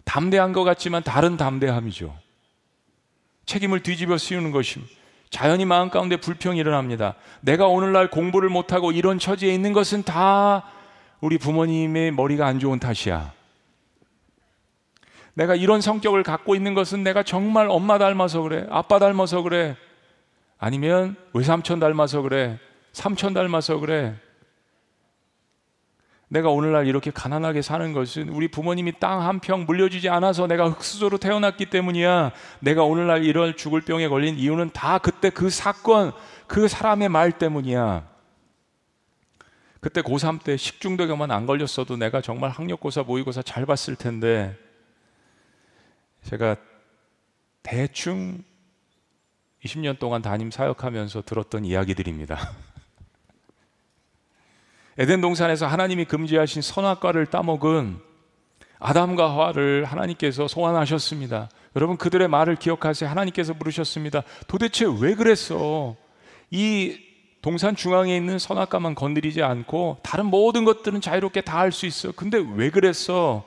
담대한 0.06 0.54
것 0.54 0.64
같지만 0.64 1.04
다른 1.04 1.38
담대함이죠. 1.38 2.18
책임을 3.46 3.84
뒤집어 3.84 4.18
씌우는 4.18 4.52
것입니다. 4.52 4.94
자연히 5.30 5.66
마음 5.66 5.90
가운데 5.90 6.18
불평이 6.18 6.58
일어납니다. 6.58 7.16
내가 7.42 7.68
오늘날 7.68 8.10
공부를 8.10 8.50
못하고 8.50 8.92
이런 8.92 9.20
처지에 9.20 9.54
있는 9.54 9.74
것은 9.74 10.04
다 10.04 10.64
우리 11.22 11.38
부모님의 11.38 12.12
머리가 12.12 12.48
안 12.48 12.60
좋은 12.60 12.80
탓이야. 12.80 13.34
내가 15.34 15.56
이런 15.56 15.82
성격을 15.82 16.24
갖고 16.24 16.56
있는 16.56 16.74
것은 16.74 17.04
내가 17.04 17.24
정말 17.24 17.68
엄마 17.70 17.98
닮아서 17.98 18.42
그래. 18.42 18.66
아빠 18.70 19.00
닮아서 19.00 19.42
그래. 19.42 19.76
아니면 20.58 21.16
외삼촌 21.34 21.80
닮아서 21.80 22.22
그래. 22.22 22.60
삼촌 22.92 23.34
닮아서 23.34 23.78
그래. 23.80 24.16
내가 26.32 26.50
오늘날 26.50 26.86
이렇게 26.86 27.10
가난하게 27.10 27.64
사는 27.64 27.92
것은 27.92 28.30
우리 28.30 28.48
부모님이 28.50 29.00
땅 29.00 29.22
한 29.22 29.40
평 29.40 29.66
물려주지 29.66 30.10
않아서 30.10 30.46
내가 30.46 30.70
흙수저로 30.70 31.18
태어났기 31.18 31.68
때문이야. 31.68 32.32
내가 32.60 32.84
오늘날 32.84 33.26
이런 33.26 33.56
죽을 33.58 33.82
병에 33.82 34.08
걸린 34.08 34.38
이유는 34.38 34.70
다 34.72 35.00
그때 35.00 35.32
그 35.32 35.50
사건, 35.50 36.12
그 36.48 36.68
사람의 36.68 37.10
말 37.10 37.32
때문이야. 37.32 38.08
그때 39.82 40.02
고3 40.02 40.44
때 40.44 40.56
식중독에만 40.58 41.32
안 41.32 41.46
걸렸어도 41.46 41.96
내가 41.98 42.22
정말 42.22 42.52
학력고사, 42.52 43.04
모의고사 43.04 43.42
잘 43.42 43.66
봤을 43.66 43.96
텐데 43.96 44.56
제가 46.24 46.58
대충 47.64 48.44
20년 49.66 49.98
동안 49.98 50.22
담임 50.22 50.52
사역하면서 50.52 51.24
들었던 51.24 51.66
이야기들입니다. 51.66 52.38
에덴 54.98 55.22
동산에서 55.22 55.68
하나님이 55.68 56.06
금지하신 56.06 56.62
선악과를 56.62 57.28
따먹은 57.28 57.98
아담과 58.80 59.30
하와를 59.32 59.86
하나님께서 59.86 60.48
소환하셨습니다. 60.48 61.50
여러분 61.76 61.98
그들의 61.98 62.28
말을 62.28 62.56
기억하세요. 62.56 63.10
하나님께서 63.10 63.54
물으셨습니다. 63.54 64.24
도대체 64.48 64.86
왜 65.00 65.16
그랬어? 65.16 65.96
이 66.52 66.98
동산 67.42 67.76
중앙에 67.76 68.16
있는 68.16 68.40
선악과만 68.40 68.96
건드리지 68.96 69.44
않고 69.44 69.98
다른 70.02 70.26
모든 70.26 70.66
것들은 70.66 71.00
자유롭게 71.02 71.42
다 71.42 71.60
할 71.60 71.72
수 71.72 71.86
있어. 71.86 72.12
근데 72.12 72.44
왜 72.56 72.70
그랬어? 72.70 73.44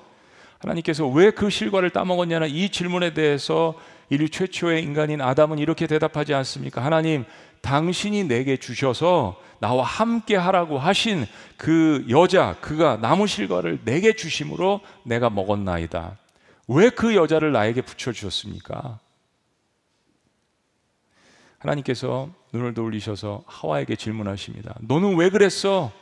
하나님께서 0.60 1.06
왜 1.08 1.30
그 1.30 1.50
실과를 1.50 1.90
따먹었냐는 1.90 2.48
이 2.48 2.68
질문에 2.70 3.12
대해서 3.14 3.74
인류 4.10 4.28
최초의 4.28 4.82
인간인 4.82 5.20
아담은 5.20 5.58
이렇게 5.58 5.86
대답하지 5.86 6.32
않습니까? 6.34 6.84
하나님, 6.84 7.24
당신이 7.62 8.24
내게 8.24 8.56
주셔서 8.56 9.40
나와 9.60 9.84
함께 9.84 10.36
하라고 10.36 10.78
하신 10.78 11.24
그 11.56 12.04
여자, 12.10 12.56
그가 12.60 12.96
나무 13.00 13.26
실과를 13.26 13.80
내게 13.84 14.14
주심으로 14.14 14.80
내가 15.04 15.30
먹었나이다. 15.30 16.18
왜 16.68 16.90
그 16.90 17.14
여자를 17.14 17.52
나에게 17.52 17.82
붙여주셨습니까? 17.82 18.98
하나님께서 21.58 22.28
눈을 22.52 22.74
돌리셔서 22.74 23.44
하와에게 23.46 23.94
질문하십니다. 23.96 24.74
너는 24.80 25.16
왜 25.16 25.30
그랬어? 25.30 25.92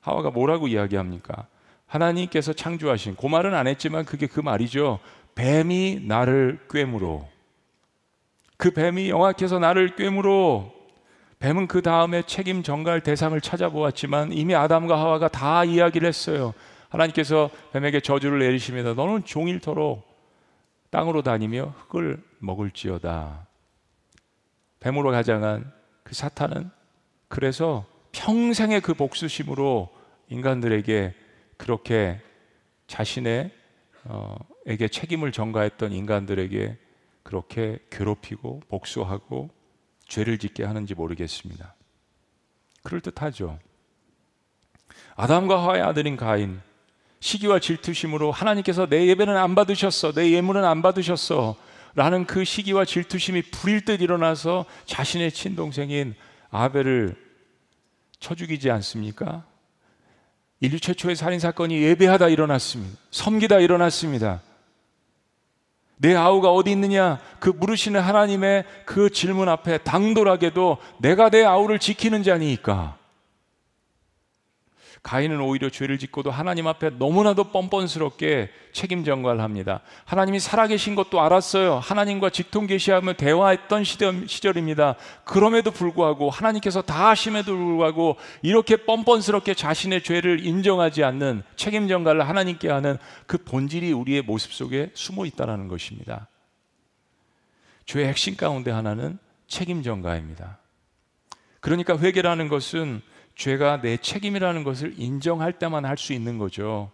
하와가 0.00 0.30
뭐라고 0.30 0.68
이야기합니까? 0.68 1.46
하나님께서 1.86 2.52
창조하신, 2.52 3.16
그 3.16 3.26
말은 3.26 3.54
안 3.54 3.66
했지만 3.66 4.04
그게 4.04 4.26
그 4.26 4.40
말이죠. 4.40 4.98
뱀이 5.34 6.00
나를 6.04 6.58
꿰물어. 6.70 7.26
그 8.56 8.70
뱀이 8.70 9.10
영악해서 9.10 9.58
나를 9.58 9.96
꿰물어 9.96 10.72
뱀은 11.38 11.66
그 11.66 11.82
다음에 11.82 12.22
책임 12.22 12.62
전가할 12.62 13.02
대상을 13.02 13.38
찾아보았지만 13.40 14.32
이미 14.32 14.54
아담과 14.54 14.98
하와가 14.98 15.28
다 15.28 15.64
이야기를 15.64 16.08
했어요. 16.08 16.54
하나님께서 16.88 17.50
뱀에게 17.72 18.00
저주를 18.00 18.38
내리십니다. 18.38 18.94
너는 18.94 19.24
종일토록 19.24 20.06
땅으로 20.90 21.22
다니며 21.22 21.74
흙을 21.88 22.22
먹을지어다. 22.38 23.46
뱀으로 24.80 25.10
가장한 25.10 25.70
그 26.02 26.14
사탄은 26.14 26.70
그래서 27.28 27.84
평생의 28.12 28.80
그 28.80 28.94
복수심으로 28.94 29.90
인간들에게 30.28 31.14
그렇게 31.58 32.20
자신의 32.86 33.50
어, 34.04 34.36
에게 34.66 34.88
책임을 34.88 35.32
전가했던 35.32 35.92
인간들에게 35.92 36.78
그렇게 37.26 37.80
괴롭히고 37.90 38.60
복수하고 38.68 39.50
죄를 40.06 40.38
짓게 40.38 40.62
하는지 40.62 40.94
모르겠습니다. 40.94 41.74
그럴듯하죠. 42.84 43.58
아담과 45.16 45.60
하와의 45.60 45.82
아들인 45.82 46.16
가인 46.16 46.60
시기와 47.18 47.58
질투심으로 47.58 48.30
하나님께서 48.30 48.86
내 48.86 49.08
예배는 49.08 49.36
안 49.36 49.56
받으셨어. 49.56 50.12
내 50.12 50.30
예물은 50.30 50.64
안 50.64 50.82
받으셨어. 50.82 51.56
라는 51.96 52.26
그 52.26 52.44
시기와 52.44 52.84
질투심이 52.84 53.42
불일 53.50 53.84
듯 53.84 54.02
일어나서 54.02 54.64
자신의 54.84 55.32
친동생인 55.32 56.14
아벨을 56.50 57.16
쳐 58.20 58.36
죽이지 58.36 58.70
않습니까? 58.70 59.44
인류 60.60 60.78
최초의 60.78 61.16
살인 61.16 61.40
사건이 61.40 61.82
예배하다 61.82 62.28
일어났습니다. 62.28 62.96
섬기다 63.10 63.58
일어났습니다. 63.58 64.42
내 65.96 66.14
아우가 66.14 66.52
어디 66.52 66.70
있느냐? 66.72 67.18
그 67.40 67.50
물으시는 67.50 68.00
하나님의 68.00 68.64
그 68.84 69.10
질문 69.10 69.48
앞에 69.48 69.78
당돌하게도 69.78 70.78
내가 71.00 71.30
내 71.30 71.44
아우를 71.44 71.78
지키는 71.78 72.22
자니까. 72.22 72.96
가인은 75.02 75.40
오히려 75.40 75.70
죄를 75.70 75.98
짓고도 75.98 76.30
하나님 76.30 76.66
앞에 76.66 76.90
너무나도 76.90 77.52
뻔뻔스럽게 77.52 78.50
책임 78.72 79.04
전가를 79.04 79.40
합니다. 79.40 79.80
하나님이 80.04 80.40
살아계신 80.40 80.94
것도 80.94 81.20
알았어요. 81.20 81.78
하나님과 81.78 82.30
직통 82.30 82.66
계시하며 82.66 83.14
대화했던 83.14 83.84
시절, 83.84 84.56
입니다 84.56 84.96
그럼에도 85.24 85.70
불구하고 85.70 86.30
하나님께서 86.30 86.82
다 86.82 87.08
하심에도 87.10 87.54
불구하고 87.54 88.16
이렇게 88.42 88.76
뻔뻔스럽게 88.76 89.54
자신의 89.54 90.02
죄를 90.02 90.44
인정하지 90.44 91.04
않는 91.04 91.42
책임 91.56 91.88
전가를 91.88 92.28
하나님께 92.28 92.68
하는 92.68 92.98
그 93.26 93.38
본질이 93.38 93.92
우리의 93.92 94.22
모습 94.22 94.52
속에 94.52 94.90
숨어 94.94 95.26
있다는 95.26 95.68
것입니다. 95.68 96.28
죄의 97.84 98.08
핵심 98.08 98.36
가운데 98.36 98.70
하나는 98.70 99.18
책임 99.46 99.82
전가입니다. 99.82 100.58
그러니까 101.60 101.98
회개라는 101.98 102.48
것은 102.48 103.02
죄가 103.36 103.82
내 103.82 103.96
책임이라는 103.98 104.64
것을 104.64 104.94
인정할 104.96 105.52
때만 105.52 105.84
할 105.84 105.96
수 105.96 106.12
있는 106.12 106.38
거죠. 106.38 106.90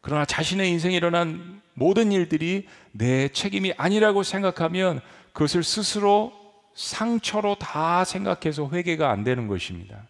그러나 0.00 0.24
자신의 0.24 0.70
인생에 0.70 0.96
일어난 0.96 1.60
모든 1.74 2.12
일들이 2.12 2.66
내 2.92 3.28
책임이 3.28 3.74
아니라고 3.76 4.22
생각하면 4.22 5.00
그것을 5.32 5.62
스스로 5.62 6.32
상처로 6.74 7.56
다 7.56 8.04
생각해서 8.04 8.70
회개가 8.70 9.10
안 9.10 9.24
되는 9.24 9.48
것입니다. 9.48 10.06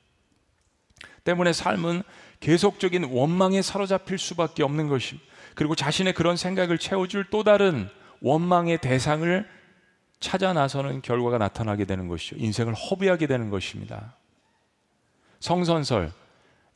때문에 1.25 1.53
삶은 1.53 2.03
계속적인 2.41 3.05
원망에 3.05 3.63
사로잡힐 3.63 4.19
수밖에 4.19 4.63
없는 4.63 4.89
것입니다. 4.89 5.27
그리고 5.55 5.75
자신의 5.75 6.13
그런 6.13 6.37
생각을 6.37 6.79
채워줄 6.79 7.27
또 7.31 7.43
다른 7.43 7.89
원망의 8.21 8.79
대상을 8.79 9.49
찾아 10.21 10.53
나서는 10.53 11.03
결과가 11.03 11.39
나타나게 11.39 11.85
되는 11.85 12.09
것이죠. 12.09 12.37
인생을 12.39 12.75
허비하게 12.75 13.27
되는 13.27 13.51
것입니다. 13.51 14.18
성선설, 15.41 16.13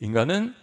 인간은 0.00 0.54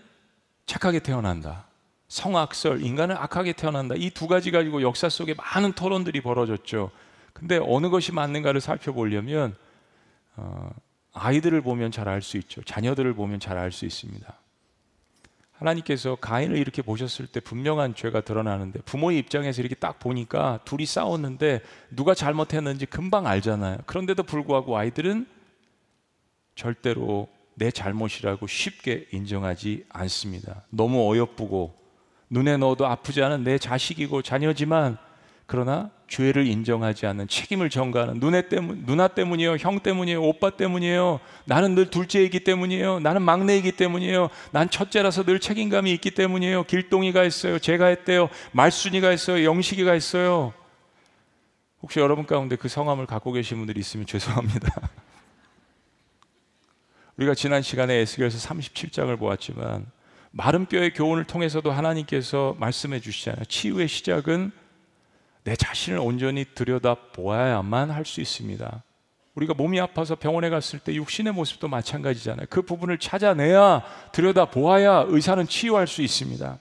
착하게 0.65 0.99
태어난다. 0.99 1.65
성악설, 2.07 2.81
인간은 2.81 3.15
악하게 3.15 3.53
태어난다. 3.53 3.95
이 3.95 4.09
두 4.09 4.27
가지 4.27 4.51
가지고 4.51 4.81
역사 4.81 5.09
속에 5.09 5.35
많은 5.35 5.73
토론들이 5.73 6.21
벌어졌죠. 6.21 6.91
근데 7.33 7.59
어느 7.61 7.89
것이 7.89 8.11
맞는가를 8.11 8.61
살펴보려면 8.61 9.55
어, 10.35 10.69
아이들을 11.13 11.61
보면 11.61 11.91
잘 11.91 12.07
알 12.07 12.21
수 12.21 12.37
있죠. 12.37 12.63
자녀들을 12.63 13.13
보면 13.13 13.39
잘 13.39 13.57
알 13.57 13.71
수 13.71 13.85
있습니다. 13.85 14.33
하나님께서 15.53 16.15
가인을 16.15 16.57
이렇게 16.57 16.81
보셨을 16.81 17.27
때 17.27 17.39
분명한 17.41 17.93
죄가 17.93 18.21
드러나는데 18.21 18.79
부모의 18.81 19.17
입장에서 19.19 19.61
이렇게 19.61 19.75
딱 19.75 19.99
보니까 19.99 20.59
둘이 20.63 20.85
싸웠는데 20.85 21.61
누가 21.91 22.13
잘못했는지 22.13 22.85
금방 22.85 23.27
알잖아요. 23.27 23.79
그런데도 23.85 24.23
불구하고 24.23 24.77
아이들은 24.77 25.27
절대로 26.55 27.27
내 27.59 27.69
잘못이라고 27.69 28.47
쉽게 28.47 29.05
인정하지 29.11 29.85
않습니다. 29.89 30.63
너무 30.69 31.11
어여쁘고 31.11 31.75
눈에 32.29 32.57
넣어도 32.57 32.87
아프지 32.87 33.21
않은 33.21 33.43
내 33.43 33.57
자식이고 33.57 34.21
자녀지만 34.21 34.97
그러나 35.45 35.89
죄를 36.07 36.47
인정하지 36.47 37.05
않는 37.07 37.27
책임을 37.27 37.69
전가하는 37.69 38.19
누나 38.19 38.41
때문 38.41 38.85
누나 38.85 39.07
때문이에요, 39.07 39.57
형 39.59 39.79
때문이에요, 39.79 40.21
오빠 40.21 40.51
때문이에요. 40.51 41.19
나는 41.45 41.75
늘 41.75 41.89
둘째이기 41.89 42.43
때문이에요. 42.43 42.99
나는 42.99 43.23
막내이기 43.23 43.73
때문이에요. 43.73 44.29
난 44.51 44.69
첫째라서 44.69 45.23
늘 45.23 45.39
책임감이 45.39 45.91
있기 45.93 46.11
때문이에요. 46.11 46.63
길동이가 46.63 47.23
있어요. 47.23 47.59
제가 47.59 47.87
했대요. 47.87 48.29
말순이가 48.51 49.11
있어요. 49.11 49.43
영식이가 49.43 49.95
있어요. 49.95 50.53
혹시 51.81 51.99
여러분 51.99 52.25
가운데 52.25 52.55
그 52.55 52.67
성함을 52.67 53.05
갖고 53.05 53.31
계신 53.31 53.57
분들이 53.57 53.79
있으면 53.79 54.05
죄송합니다. 54.05 54.89
우리가 57.19 57.35
지난 57.35 57.61
시간에 57.61 57.95
에스겔서 57.95 58.37
37장을 58.47 59.19
보았지만 59.19 59.85
마른 60.31 60.65
뼈의 60.65 60.93
교훈을 60.93 61.25
통해서도 61.25 61.69
하나님께서 61.69 62.55
말씀해 62.59 63.01
주시잖아요. 63.01 63.43
치유의 63.43 63.89
시작은 63.89 64.53
내 65.43 65.57
자신을 65.57 65.99
온전히 65.99 66.45
들여다 66.55 66.95
보아야만 67.11 67.91
할 67.91 68.05
수 68.05 68.21
있습니다. 68.21 68.83
우리가 69.35 69.53
몸이 69.53 69.81
아파서 69.81 70.15
병원에 70.15 70.49
갔을 70.49 70.79
때 70.79 70.95
육신의 70.95 71.33
모습도 71.33 71.67
마찬가지잖아요. 71.67 72.47
그 72.49 72.61
부분을 72.61 72.97
찾아내야 72.99 73.83
들여다 74.13 74.45
보아야 74.45 75.03
의사는 75.07 75.45
치유할 75.45 75.87
수 75.87 76.01
있습니다. 76.01 76.57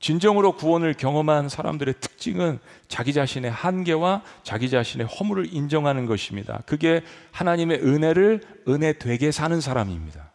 진정으로 0.00 0.52
구원을 0.52 0.94
경험한 0.94 1.48
사람들의 1.48 1.94
특징은 2.00 2.60
자기 2.86 3.12
자신의 3.12 3.50
한계와 3.50 4.22
자기 4.44 4.70
자신의 4.70 5.06
허물을 5.06 5.52
인정하는 5.52 6.06
것입니다. 6.06 6.62
그게 6.66 7.02
하나님의 7.32 7.80
은혜를 7.80 8.42
은혜 8.68 8.92
되게 8.92 9.32
사는 9.32 9.60
사람입니다. 9.60 10.30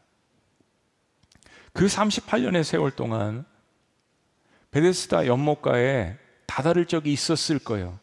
그 1.71 1.85
38년의 1.85 2.63
세월 2.63 2.91
동안 2.91 3.45
베데스다 4.71 5.27
연못가에 5.27 6.17
다다를 6.45 6.85
적이 6.85 7.13
있었을 7.13 7.59
거예요. 7.59 7.99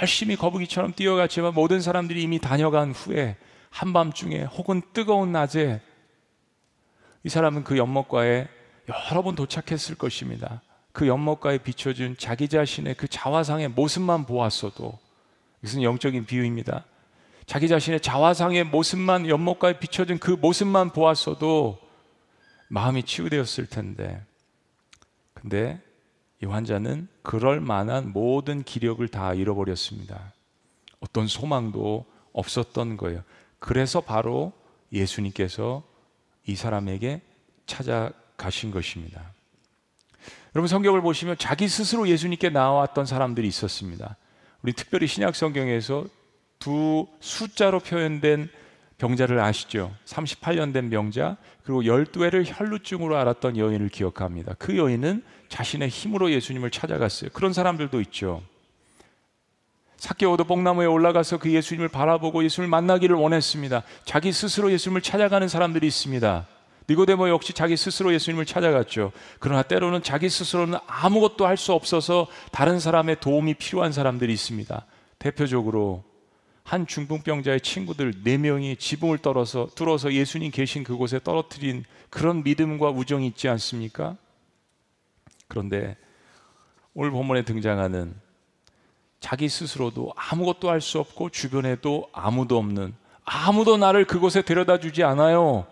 열심히 0.00 0.34
거북이처럼 0.34 0.94
뛰어갔지만 0.94 1.54
모든 1.54 1.80
사람들이 1.80 2.22
이미 2.22 2.38
다녀간 2.38 2.92
후에 2.92 3.36
한밤중에 3.70 4.44
혹은 4.44 4.82
뜨거운 4.92 5.30
낮에 5.30 5.80
이 7.22 7.28
사람은 7.28 7.64
그 7.64 7.76
연못가에 7.76 8.48
여러 8.88 9.22
번 9.22 9.34
도착했을 9.34 9.96
것입니다. 9.96 10.62
그 10.92 11.06
연못가에 11.06 11.58
비춰준 11.58 12.16
자기 12.18 12.48
자신의 12.48 12.94
그 12.94 13.06
자화상의 13.06 13.68
모습만 13.68 14.26
보았어도 14.26 14.98
이것은 15.62 15.82
영적인 15.82 16.26
비유입니다. 16.26 16.84
자기 17.46 17.68
자신의 17.68 18.00
자화상의 18.00 18.64
모습만 18.64 19.28
연못가에 19.28 19.78
비춰진 19.78 20.18
그 20.18 20.32
모습만 20.32 20.90
보았어도 20.90 21.78
마음이 22.68 23.02
치유되었을 23.04 23.66
텐데 23.66 24.22
근데 25.34 25.80
이 26.42 26.46
환자는 26.46 27.08
그럴 27.22 27.60
만한 27.60 28.12
모든 28.12 28.62
기력을 28.62 29.06
다 29.08 29.34
잃어버렸습니다. 29.34 30.32
어떤 31.00 31.26
소망도 31.26 32.06
없었던 32.32 32.96
거예요. 32.96 33.22
그래서 33.58 34.00
바로 34.00 34.52
예수님께서 34.92 35.82
이 36.46 36.54
사람에게 36.54 37.20
찾아 37.66 38.12
가신 38.38 38.70
것입니다. 38.70 39.20
여러분 40.54 40.66
성경을 40.66 41.02
보시면 41.02 41.36
자기 41.36 41.68
스스로 41.68 42.08
예수님께 42.08 42.48
나왔던 42.48 43.04
사람들이 43.04 43.46
있었습니다. 43.48 44.16
우리 44.62 44.72
특별히 44.72 45.06
신약 45.06 45.36
성경에서 45.36 46.06
두 46.58 47.06
숫자로 47.20 47.80
표현된 47.80 48.48
병자를 48.96 49.38
아시죠? 49.38 49.94
38년 50.06 50.72
된 50.72 50.90
병자 50.90 51.36
그리고 51.62 51.82
12회를 51.82 52.44
혈루증으로 52.46 53.16
알았던 53.16 53.56
여인을 53.56 53.90
기억합니다. 53.90 54.54
그 54.58 54.76
여인은 54.76 55.22
자신의 55.48 55.88
힘으로 55.88 56.32
예수님을 56.32 56.70
찾아갔어요. 56.70 57.30
그런 57.32 57.52
사람들도 57.52 58.00
있죠. 58.02 58.42
사케오도 59.98 60.44
뽕나무에 60.44 60.86
올라가서 60.86 61.38
그 61.38 61.52
예수님을 61.52 61.88
바라보고 61.88 62.44
예수님을 62.44 62.70
만나기를 62.70 63.16
원했습니다. 63.16 63.82
자기 64.04 64.32
스스로 64.32 64.72
예수님을 64.72 65.02
찾아가는 65.02 65.46
사람들이 65.46 65.86
있습니다. 65.86 66.46
니고데모 66.90 67.28
역시 67.28 67.52
자기 67.52 67.76
스스로 67.76 68.14
예수님을 68.14 68.46
찾아갔죠. 68.46 69.12
그러나 69.40 69.62
때로는 69.62 70.02
자기 70.02 70.28
스스로는 70.30 70.78
아무것도 70.86 71.46
할 71.46 71.58
수 71.58 71.72
없어서 71.72 72.28
다른 72.52 72.78
사람의 72.80 73.20
도움이 73.20 73.54
필요한 73.54 73.92
사람들이 73.92 74.32
있습니다. 74.32 74.86
대표적으로 75.18 76.04
한 76.62 76.86
중풍병자의 76.86 77.60
친구들 77.62 78.22
네 78.22 78.38
명이 78.38 78.76
지붕을 78.76 79.18
떨어서 79.18 79.68
뚫어서 79.74 80.12
예수님 80.12 80.50
계신 80.50 80.84
그곳에 80.84 81.18
떨어뜨린 81.22 81.84
그런 82.10 82.42
믿음과 82.42 82.90
우정이 82.90 83.26
있지 83.26 83.48
않습니까? 83.48 84.16
그런데 85.48 85.96
오늘 86.94 87.10
본문에 87.10 87.42
등장하는 87.42 88.14
자기 89.20 89.48
스스로도 89.48 90.12
아무것도 90.14 90.70
할 90.70 90.80
수 90.80 91.00
없고 91.00 91.30
주변에도 91.30 92.08
아무도 92.12 92.56
없는 92.56 92.94
아무도 93.24 93.76
나를 93.76 94.04
그곳에 94.04 94.42
데려다 94.42 94.78
주지 94.78 95.02
않아요. 95.02 95.66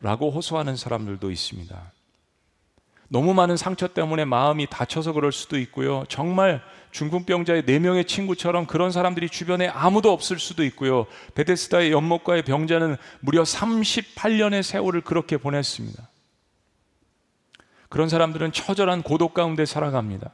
라고 0.00 0.30
호소하는 0.30 0.76
사람들도 0.76 1.30
있습니다. 1.30 1.92
너무 3.08 3.34
많은 3.34 3.56
상처 3.56 3.88
때문에 3.88 4.24
마음이 4.24 4.68
다쳐서 4.70 5.12
그럴 5.12 5.32
수도 5.32 5.58
있고요. 5.58 6.04
정말 6.08 6.62
중풍병자의 6.92 7.66
네 7.66 7.80
명의 7.80 8.04
친구처럼 8.04 8.66
그런 8.66 8.92
사람들이 8.92 9.28
주변에 9.28 9.66
아무도 9.66 10.12
없을 10.12 10.38
수도 10.38 10.64
있고요. 10.64 11.06
베데스다의 11.34 11.90
연못가의 11.90 12.44
병자는 12.44 12.96
무려 13.18 13.42
38년의 13.42 14.62
세월을 14.62 15.00
그렇게 15.00 15.36
보냈습니다. 15.36 16.08
그런 17.88 18.08
사람들은 18.08 18.52
처절한 18.52 19.02
고독 19.02 19.34
가운데 19.34 19.66
살아갑니다. 19.66 20.30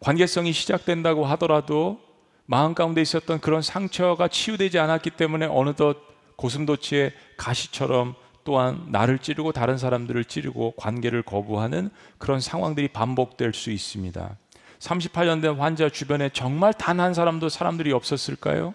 관계성이 0.00 0.52
시작된다고 0.52 1.24
하더라도 1.24 2.00
마음 2.44 2.74
가운데 2.74 3.00
있었던 3.00 3.40
그런 3.40 3.62
상처가 3.62 4.28
치유되지 4.28 4.78
않았기 4.78 5.10
때문에 5.10 5.46
어느덧 5.46 6.11
고슴도치의 6.42 7.12
가시처럼 7.36 8.14
또한 8.44 8.86
나를 8.88 9.20
찌르고 9.20 9.52
다른 9.52 9.78
사람들을 9.78 10.24
찌르고 10.24 10.74
관계를 10.76 11.22
거부하는 11.22 11.90
그런 12.18 12.40
상황들이 12.40 12.88
반복될 12.88 13.54
수 13.54 13.70
있습니다. 13.70 14.36
38년 14.80 15.40
된 15.40 15.54
환자 15.54 15.88
주변에 15.88 16.28
정말 16.30 16.74
단 16.74 16.98
한 16.98 17.14
사람도 17.14 17.48
사람들이 17.48 17.92
없었을까요? 17.92 18.74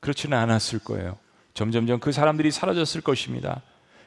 그렇지는 0.00 0.38
않았을 0.38 0.78
거예요. 0.78 1.18
점점점 1.52 2.00
그 2.00 2.12
사람들이 2.12 2.50
사라졌을 2.50 3.02
것입니다. 3.02 3.60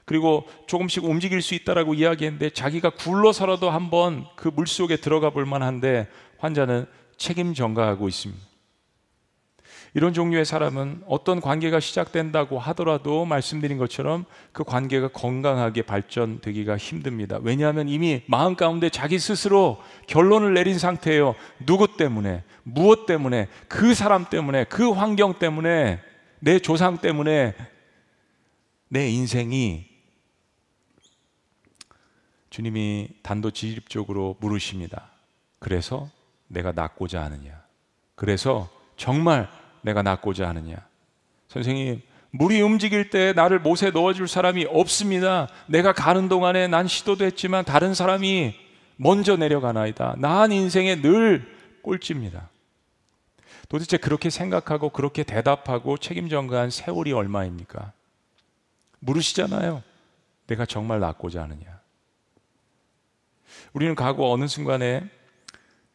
그리고 0.06 0.48
조금씩 0.66 1.04
움직일 1.06 1.44
수 1.44 1.54
있다라고 1.54 1.94
이야기했는데 1.94 2.50
자기가 2.50 2.92
굴러서라도 2.92 3.70
한번 3.70 4.26
그 4.36 4.48
물속에 4.48 4.98
들어가 4.98 5.30
볼 5.30 5.46
만한데 5.46 6.08
환자는 6.40 6.88
책임 7.18 7.54
전가하고 7.54 8.08
있습니다. 8.08 8.55
이런 9.96 10.14
종류의 10.14 10.44
사람은 10.44 11.04
어떤 11.08 11.40
관계가 11.40 11.80
시작된다고 11.80 12.60
하더라도 12.60 13.24
말씀드린 13.24 13.78
것처럼 13.78 14.26
그 14.52 14.66
관계가 14.66 15.08
건강하게 15.08 15.84
발전되기가 15.84 16.76
힘듭니다. 16.76 17.40
왜냐하면 17.42 17.88
이미 17.88 18.22
마음 18.28 18.58
가운데 18.58 18.90
자기 18.90 19.18
스스로 19.20 19.82
결론을 20.08 20.54
내린 20.54 20.78
상태예요. 20.78 21.34
누구 21.66 21.96
때문에, 21.96 22.44
무엇 22.64 23.06
때문에, 23.06 23.48
그 23.70 23.94
사람 23.94 24.26
때문에, 24.26 24.66
그 24.66 24.92
환경 24.92 25.40
때문에, 25.40 26.02
내 26.40 26.60
조상 26.60 26.98
때문에 26.98 27.56
내 28.90 29.10
인생이 29.10 29.86
주님이 32.50 33.12
단도직입적으로 33.24 34.36
물으십니다. 34.42 35.10
그래서 35.60 36.10
내가 36.50 36.74
낫고자 36.74 37.24
하느냐? 37.24 37.64
그래서 38.16 38.70
정말 38.98 39.50
내가 39.86 40.02
낳고자 40.02 40.50
하느냐? 40.50 40.78
선생님, 41.48 42.02
물이 42.32 42.60
움직일 42.62 43.12
때 43.12 43.34
나를 43.34 43.60
못에 43.60 43.92
넣어줄 43.92 44.28
사람이 44.28 44.66
없습니다. 44.68 45.48
내가 45.68 45.94
가는 45.94 46.28
동안에 46.28 46.68
난 46.68 46.88
시도도 46.88 47.24
했지만 47.24 47.64
다른 47.64 47.94
사람이 47.94 48.56
먼저 48.98 49.38
내려가나이다. 49.38 50.16
난 50.18 50.52
인생에 50.52 51.02
늘 51.02 51.46
꼴찌입니다. 51.84 52.50
도대체 53.70 53.98
그렇게 53.98 54.30
생각하고 54.30 54.90
그렇게 54.90 55.24
대답하고 55.24 55.98
책임 55.98 56.30
전가한 56.30 56.72
세월이 56.72 57.14
얼마입니까? 57.14 57.94
물으시잖아요. 59.00 59.84
내가 60.48 60.66
정말 60.66 61.00
낫고자 61.00 61.44
하느냐? 61.44 61.80
우리는 63.74 63.94
과거 63.94 64.32
어느 64.32 64.48
순간에 64.48 65.04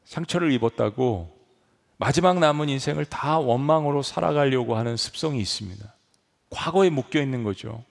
상처를 0.05 0.53
입었다고 0.53 1.40
마지막 2.01 2.39
남은 2.39 2.71
인생을 2.71 3.05
다 3.05 3.39
원망으로 3.39 4.01
살아가려고 4.01 4.75
하는 4.75 4.97
습성이 4.97 5.39
있습니다. 5.41 5.85
과거에 6.49 6.89
묶여 6.89 7.21
있는 7.21 7.45
거죠. 7.45 7.85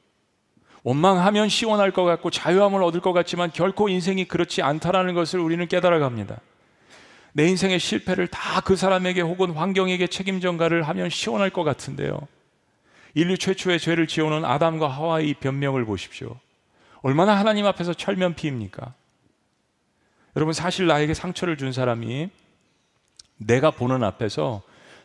원망하면 0.82 1.48
시원할 1.48 1.92
것 1.92 2.06
같고 2.06 2.32
자유함을 2.32 2.82
얻을 2.82 3.02
것 3.02 3.14
같지만 3.14 3.52
결코 3.54 3.88
인생이 3.88 4.26
그렇지 4.26 4.64
않다라는 4.64 5.14
것을 5.14 5.40
우리는 5.40 5.66
깨달아 5.68 6.00
갑니다. 6.00 6.40
내 7.34 7.48
인생의 7.48 7.80
실패를 7.80 8.28
다 8.28 8.62
그 8.62 8.76
사람에게 8.76 9.22
혹은 9.22 9.52
환경에게 9.52 10.08
책임 10.08 10.42
전가를 10.42 10.84
하면 10.88 11.12
시원할 11.12 11.52
것 11.52 11.64
같은데요. 11.64 12.20
인류 13.14 13.38
최초의 13.38 13.80
죄를 13.80 14.08
지어놓은 14.08 14.44
아담과 14.44 14.88
하와의 14.88 15.36
변명을 15.36 15.86
보십시오. 15.86 16.36
얼마나 17.04 17.38
하나님 17.38 17.68
앞에서 17.68 17.94
철면피입니까? 17.94 18.94
여러분 20.36 20.54
사실 20.54 20.88
나에게 20.88 21.14
상처를 21.14 21.58
준 21.58 21.72
사람이 21.72 22.30
내가 23.40 23.72
보는 23.72 24.04
앞에서 24.04 24.62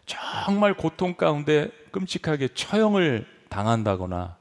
정말 0.06 0.74
고통 0.74 1.14
가운데 1.14 1.70
끔찍하게 1.92 2.48
처형을 2.54 3.26
당한다거나 3.48 4.36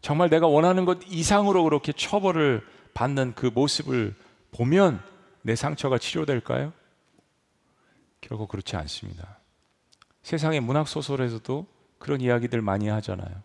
정말 0.00 0.30
내가 0.30 0.46
원하는 0.46 0.84
것 0.84 0.98
이상으로 1.06 1.64
그렇게 1.64 1.92
처벌을 1.92 2.66
받는 2.94 3.34
그 3.34 3.46
모습을 3.46 4.14
보면 4.52 5.00
내 5.42 5.54
상처가 5.54 5.98
치료될까요? 5.98 6.72
결코 8.20 8.46
그렇지 8.46 8.76
않습니다. 8.76 9.38
세상의 10.22 10.60
문학 10.60 10.88
소설에서도 10.88 11.66
그런 11.98 12.20
이야기들 12.20 12.62
많이 12.62 12.88
하잖아요. 12.88 13.42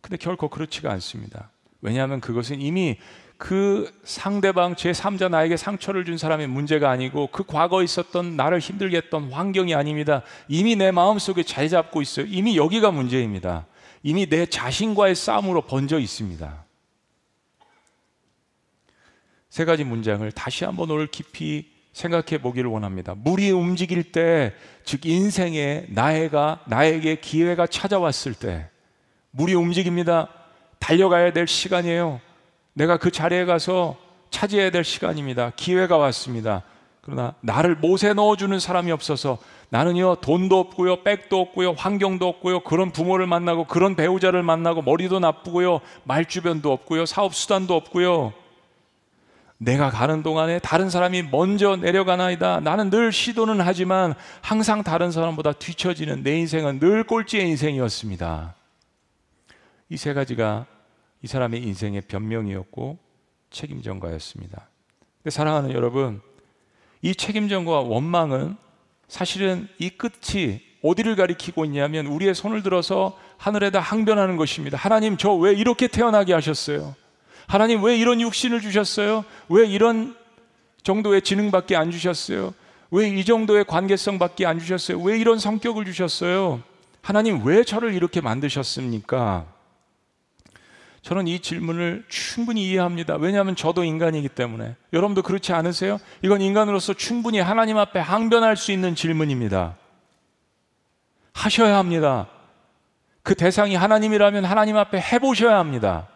근데 0.00 0.16
결코 0.16 0.48
그렇지가 0.48 0.90
않습니다. 0.92 1.50
왜냐하면 1.80 2.20
그것은 2.20 2.60
이미 2.60 2.98
그 3.38 3.90
상대방 4.02 4.74
제3자 4.74 5.30
나에게 5.30 5.56
상처를 5.56 6.04
준 6.04 6.18
사람의 6.18 6.48
문제가 6.48 6.90
아니고 6.90 7.28
그 7.28 7.44
과거에 7.44 7.84
있었던 7.84 8.36
나를 8.36 8.58
힘들게 8.58 8.96
했던 8.96 9.30
환경이 9.30 9.76
아닙니다. 9.76 10.22
이미 10.48 10.74
내 10.74 10.90
마음속에 10.90 11.44
자리 11.44 11.70
잡고 11.70 12.02
있어요. 12.02 12.26
이미 12.28 12.56
여기가 12.56 12.90
문제입니다. 12.90 13.66
이미 14.02 14.26
내 14.28 14.44
자신과의 14.44 15.14
싸움으로 15.14 15.62
번져 15.62 16.00
있습니다. 16.00 16.64
세 19.48 19.64
가지 19.64 19.84
문장을 19.84 20.30
다시 20.32 20.64
한번 20.64 20.90
오늘 20.90 21.06
깊이 21.06 21.70
생각해 21.92 22.38
보기를 22.42 22.68
원합니다. 22.70 23.14
물이 23.14 23.50
움직일 23.50 24.10
때, 24.12 24.52
즉 24.84 25.06
인생에 25.06 25.86
나애가 25.88 26.60
나에게 26.66 27.16
기회가 27.16 27.66
찾아왔을 27.66 28.34
때, 28.34 28.68
물이 29.30 29.54
움직입니다. 29.54 30.28
달려가야 30.78 31.32
될 31.32 31.46
시간이에요. 31.46 32.20
내가 32.78 32.96
그 32.96 33.10
자리에 33.10 33.44
가서 33.44 33.96
차지해야 34.30 34.70
될 34.70 34.84
시간입니다. 34.84 35.50
기회가 35.56 35.96
왔습니다. 35.96 36.62
그러나 37.00 37.34
나를 37.40 37.74
못에 37.74 38.12
넣어주는 38.14 38.56
사람이 38.60 38.92
없어서 38.92 39.38
나는요 39.70 40.16
돈도 40.16 40.58
없고요 40.60 41.02
백도 41.02 41.40
없고요 41.40 41.72
환경도 41.72 42.28
없고요 42.28 42.60
그런 42.60 42.92
부모를 42.92 43.26
만나고 43.26 43.64
그런 43.64 43.96
배우자를 43.96 44.42
만나고 44.42 44.82
머리도 44.82 45.18
나쁘고요 45.18 45.80
말주변도 46.04 46.70
없고요 46.70 47.06
사업 47.06 47.34
수단도 47.34 47.74
없고요 47.74 48.32
내가 49.56 49.90
가는 49.90 50.22
동안에 50.22 50.58
다른 50.60 50.88
사람이 50.88 51.24
먼저 51.24 51.76
내려가나이다 51.76 52.60
나는 52.60 52.90
늘 52.90 53.10
시도는 53.10 53.60
하지만 53.60 54.14
항상 54.40 54.82
다른 54.82 55.10
사람보다 55.10 55.52
뒤처지는 55.52 56.22
내 56.22 56.38
인생은 56.38 56.78
늘 56.78 57.04
꼴찌의 57.04 57.48
인생이었습니다 57.48 58.54
이 59.90 59.96
세 59.96 60.12
가지가 60.12 60.66
이 61.22 61.26
사람의 61.26 61.62
인생의 61.62 62.02
변명이었고 62.02 62.98
책임 63.50 63.82
전가였습니다 63.82 64.68
근데 65.22 65.30
사랑하는 65.30 65.72
여러분 65.72 66.20
이 67.02 67.14
책임전과 67.14 67.80
원망은 67.80 68.56
사실은 69.08 69.68
이 69.78 69.90
끝이 69.90 70.60
어디를 70.82 71.16
가리키고 71.16 71.64
있냐면 71.64 72.06
우리의 72.06 72.34
손을 72.34 72.62
들어서 72.62 73.18
하늘에다 73.38 73.80
항변하는 73.80 74.36
것입니다. 74.36 74.76
하나님 74.76 75.16
저 75.16 75.32
왜 75.34 75.52
이렇게 75.52 75.88
태어나게 75.88 76.32
하셨어요? 76.34 76.94
하나님 77.46 77.82
왜 77.82 77.96
이런 77.96 78.20
육신을 78.20 78.60
주셨어요? 78.60 79.24
왜 79.48 79.66
이런 79.66 80.16
정도의 80.82 81.22
지능밖에 81.22 81.74
안 81.76 81.90
주셨어요? 81.90 82.52
왜 82.90 83.08
이 83.08 83.24
정도의 83.24 83.64
관계성밖에 83.64 84.46
안 84.46 84.58
주셨어요? 84.58 85.00
왜 85.00 85.18
이런 85.18 85.38
성격을 85.38 85.84
주셨어요? 85.84 86.62
하나님 87.02 87.44
왜 87.44 87.64
저를 87.64 87.94
이렇게 87.94 88.20
만드셨습니까? 88.20 89.46
저는 91.08 91.26
이 91.26 91.40
질문을 91.40 92.04
충분히 92.08 92.68
이해합니다. 92.68 93.16
왜냐하면 93.16 93.56
저도 93.56 93.82
인간이기 93.82 94.28
때문에. 94.28 94.76
여러분도 94.92 95.22
그렇지 95.22 95.54
않으세요? 95.54 95.96
이건 96.20 96.42
인간으로서 96.42 96.92
충분히 96.92 97.40
하나님 97.40 97.78
앞에 97.78 97.98
항변할 97.98 98.58
수 98.58 98.72
있는 98.72 98.94
질문입니다. 98.94 99.78
하셔야 101.32 101.78
합니다. 101.78 102.28
그 103.22 103.34
대상이 103.34 103.74
하나님이라면 103.74 104.44
하나님 104.44 104.76
앞에 104.76 105.00
해보셔야 105.00 105.56
합니다. 105.58 106.08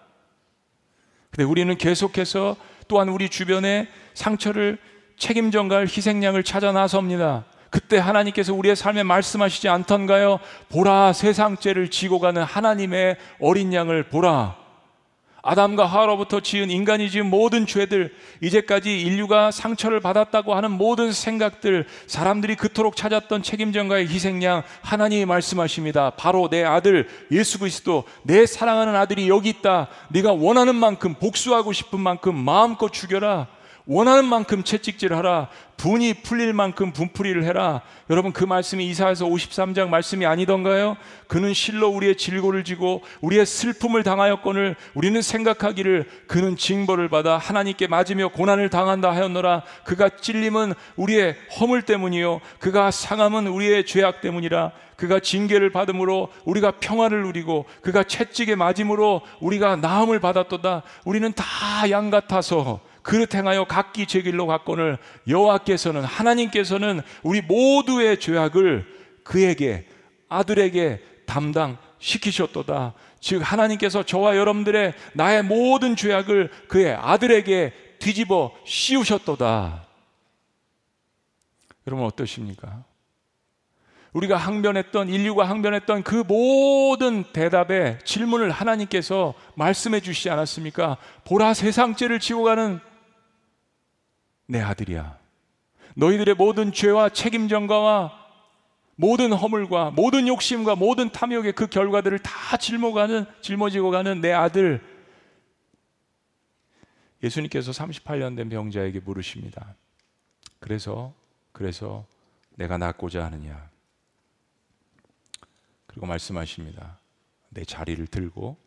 근데 1.30 1.44
우리는 1.44 1.74
계속해서 1.78 2.56
또한 2.86 3.08
우리 3.08 3.30
주변에 3.30 3.88
상처를 4.12 4.76
책임전갈 5.16 5.84
희생양을 5.84 6.42
찾아 6.42 6.70
나섭니다. 6.70 7.46
그때 7.70 7.96
하나님께서 7.96 8.52
우리의 8.52 8.76
삶에 8.76 9.04
말씀하시지 9.04 9.70
않던가요? 9.70 10.38
보라, 10.68 11.14
세상죄를 11.14 11.90
지고 11.90 12.18
가는 12.18 12.42
하나님의 12.42 13.16
어린 13.40 13.72
양을 13.72 14.10
보라. 14.10 14.60
아담과 15.42 15.86
하와로부터 15.86 16.38
지은 16.38 16.70
인간이 16.70 17.10
지은 17.10 17.26
모든 17.26 17.66
죄들, 17.66 18.14
이제까지 18.40 19.00
인류가 19.00 19.50
상처를 19.50 19.98
받았다고 19.98 20.54
하는 20.54 20.70
모든 20.70 21.10
생각들, 21.10 21.86
사람들이 22.06 22.54
그토록 22.54 22.94
찾았던 22.94 23.42
책임전가의 23.42 24.06
희생양, 24.06 24.62
하나님이 24.82 25.24
말씀하십니다. 25.24 26.10
바로 26.10 26.48
내 26.48 26.62
아들 26.62 27.08
예수 27.32 27.58
그리스도, 27.58 28.04
내 28.22 28.46
사랑하는 28.46 28.94
아들이 28.94 29.28
여기 29.28 29.48
있다. 29.48 29.88
네가 30.10 30.32
원하는 30.32 30.76
만큼 30.76 31.14
복수하고 31.14 31.72
싶은 31.72 31.98
만큼 31.98 32.36
마음껏 32.36 32.92
죽여라. 32.92 33.48
원하는 33.86 34.24
만큼 34.24 34.62
채찍질하라. 34.62 35.48
분이 35.76 36.22
풀릴 36.22 36.52
만큼 36.52 36.92
분풀이를 36.92 37.42
해라. 37.44 37.82
여러분 38.08 38.32
그 38.32 38.44
말씀이 38.44 38.86
이사에서 38.86 39.26
53장 39.26 39.88
말씀이 39.88 40.24
아니던가요? 40.24 40.96
그는 41.26 41.52
실로 41.52 41.88
우리의 41.88 42.16
질고를 42.16 42.62
지고 42.62 43.02
우리의 43.20 43.44
슬픔을 43.44 44.04
당하였거늘 44.04 44.76
우리는 44.94 45.20
생각하기를 45.20 46.08
그는 46.28 46.56
징벌을 46.56 47.08
받아 47.08 47.36
하나님께 47.36 47.88
맞으며 47.88 48.28
고난을 48.28 48.70
당한다 48.70 49.10
하였노라. 49.10 49.64
그가 49.84 50.10
찔림은 50.10 50.74
우리의 50.96 51.36
허물 51.58 51.82
때문이요 51.82 52.40
그가 52.60 52.92
상함은 52.92 53.48
우리의 53.48 53.84
죄악 53.86 54.20
때문이라. 54.20 54.70
그가 54.96 55.18
징계를 55.18 55.70
받음으로 55.72 56.28
우리가 56.44 56.72
평화를 56.78 57.22
누리고 57.22 57.64
그가 57.80 58.04
채찍에 58.04 58.54
맞음으로 58.54 59.22
우리가 59.40 59.74
나음을 59.74 60.20
받았도다. 60.20 60.82
우리는 61.04 61.32
다 61.32 61.90
양 61.90 62.10
같아서 62.10 62.80
그릇 63.02 63.34
행하여 63.34 63.64
각기 63.64 64.06
제 64.06 64.22
길로 64.22 64.46
갔거늘 64.46 64.98
여호와께서는 65.28 66.04
하나님께서는 66.04 67.02
우리 67.22 67.40
모두의 67.42 68.20
죄악을 68.20 68.86
그에게 69.24 69.86
아들에게 70.28 71.00
담당시키셨도다. 71.26 72.94
즉 73.20 73.40
하나님께서 73.40 74.02
저와 74.02 74.36
여러분들의 74.36 74.94
나의 75.14 75.44
모든 75.44 75.94
죄악을 75.94 76.50
그의 76.68 76.94
아들에게 76.94 77.72
뒤집어 77.98 78.52
씌우셨도다. 78.64 79.86
여러분 81.86 82.06
어떠십니까? 82.06 82.84
우리가 84.12 84.36
항변했던 84.36 85.08
인류가 85.08 85.48
항변했던 85.48 86.02
그 86.02 86.22
모든 86.26 87.24
대답에 87.32 87.98
질문을 88.04 88.50
하나님께서 88.50 89.34
말씀해 89.54 90.00
주시지 90.00 90.28
않았습니까? 90.28 90.98
보라 91.24 91.54
세상죄를 91.54 92.20
지고 92.20 92.42
가는 92.42 92.80
내 94.52 94.60
아들이야. 94.60 95.18
너희들의 95.96 96.34
모든 96.34 96.72
죄와 96.72 97.08
책임 97.08 97.48
전가와 97.48 98.20
모든 98.96 99.32
허물과 99.32 99.92
모든 99.92 100.28
욕심과 100.28 100.76
모든 100.76 101.10
탐욕의 101.10 101.54
그 101.54 101.66
결과들을 101.66 102.18
다 102.18 102.58
짊어가는 102.58 103.24
짊어지고 103.40 103.90
가는 103.90 104.20
내 104.20 104.30
아들 104.30 104.82
예수님께서 107.22 107.70
38년 107.70 108.36
된 108.36 108.50
병자에게 108.50 109.00
물으십니다. 109.00 109.74
그래서 110.60 111.14
그래서 111.52 112.04
내가 112.56 112.76
낫고자 112.76 113.24
하느냐? 113.24 113.70
그리고 115.86 116.06
말씀하십니다. 116.06 116.98
내 117.48 117.64
자리를 117.64 118.06
들고 118.06 118.58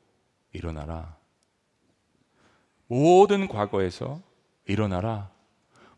일어나라. 0.52 1.15
모든 2.88 3.48
과거에서 3.48 4.19
일어나라. 4.65 5.35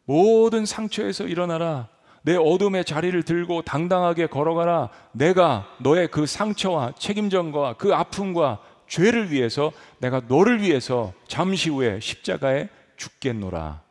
모든 0.08 0.66
상처에서 0.66 1.26
일어나라. 1.28 1.90
내 2.24 2.36
어둠의 2.36 2.86
자리를 2.86 3.22
들고 3.24 3.62
당당하게 3.62 4.28
걸어가라. 4.28 4.90
내가 5.12 5.68
너의 5.80 6.08
그 6.10 6.26
상처와 6.26 6.94
책임전과 6.98 7.74
그 7.74 7.94
아픔과 7.94 8.64
죄를 8.88 9.32
위해서 9.32 9.72
내가 10.00 10.22
너를 10.28 10.62
위해서 10.62 11.14
잠시 11.28 11.70
후에 11.70 12.00
십자가에 12.00 12.70
죽겠노라. 12.96 13.82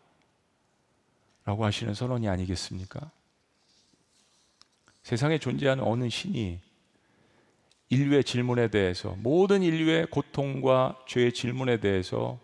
라고 1.45 1.65
하시는 1.65 1.93
선언이 1.93 2.29
아니겠습니까? 2.29 3.11
세상에 5.03 5.39
존재하는 5.39 5.85
어느 5.85 6.09
신이 6.09 6.59
인류의 7.91 8.25
질문에 8.25 8.69
대해서 8.69 9.15
모든 9.19 9.63
인류의 9.63 10.07
고통과 10.07 10.97
죄의 11.07 11.33
질문에 11.33 11.79
대해서 11.79 12.39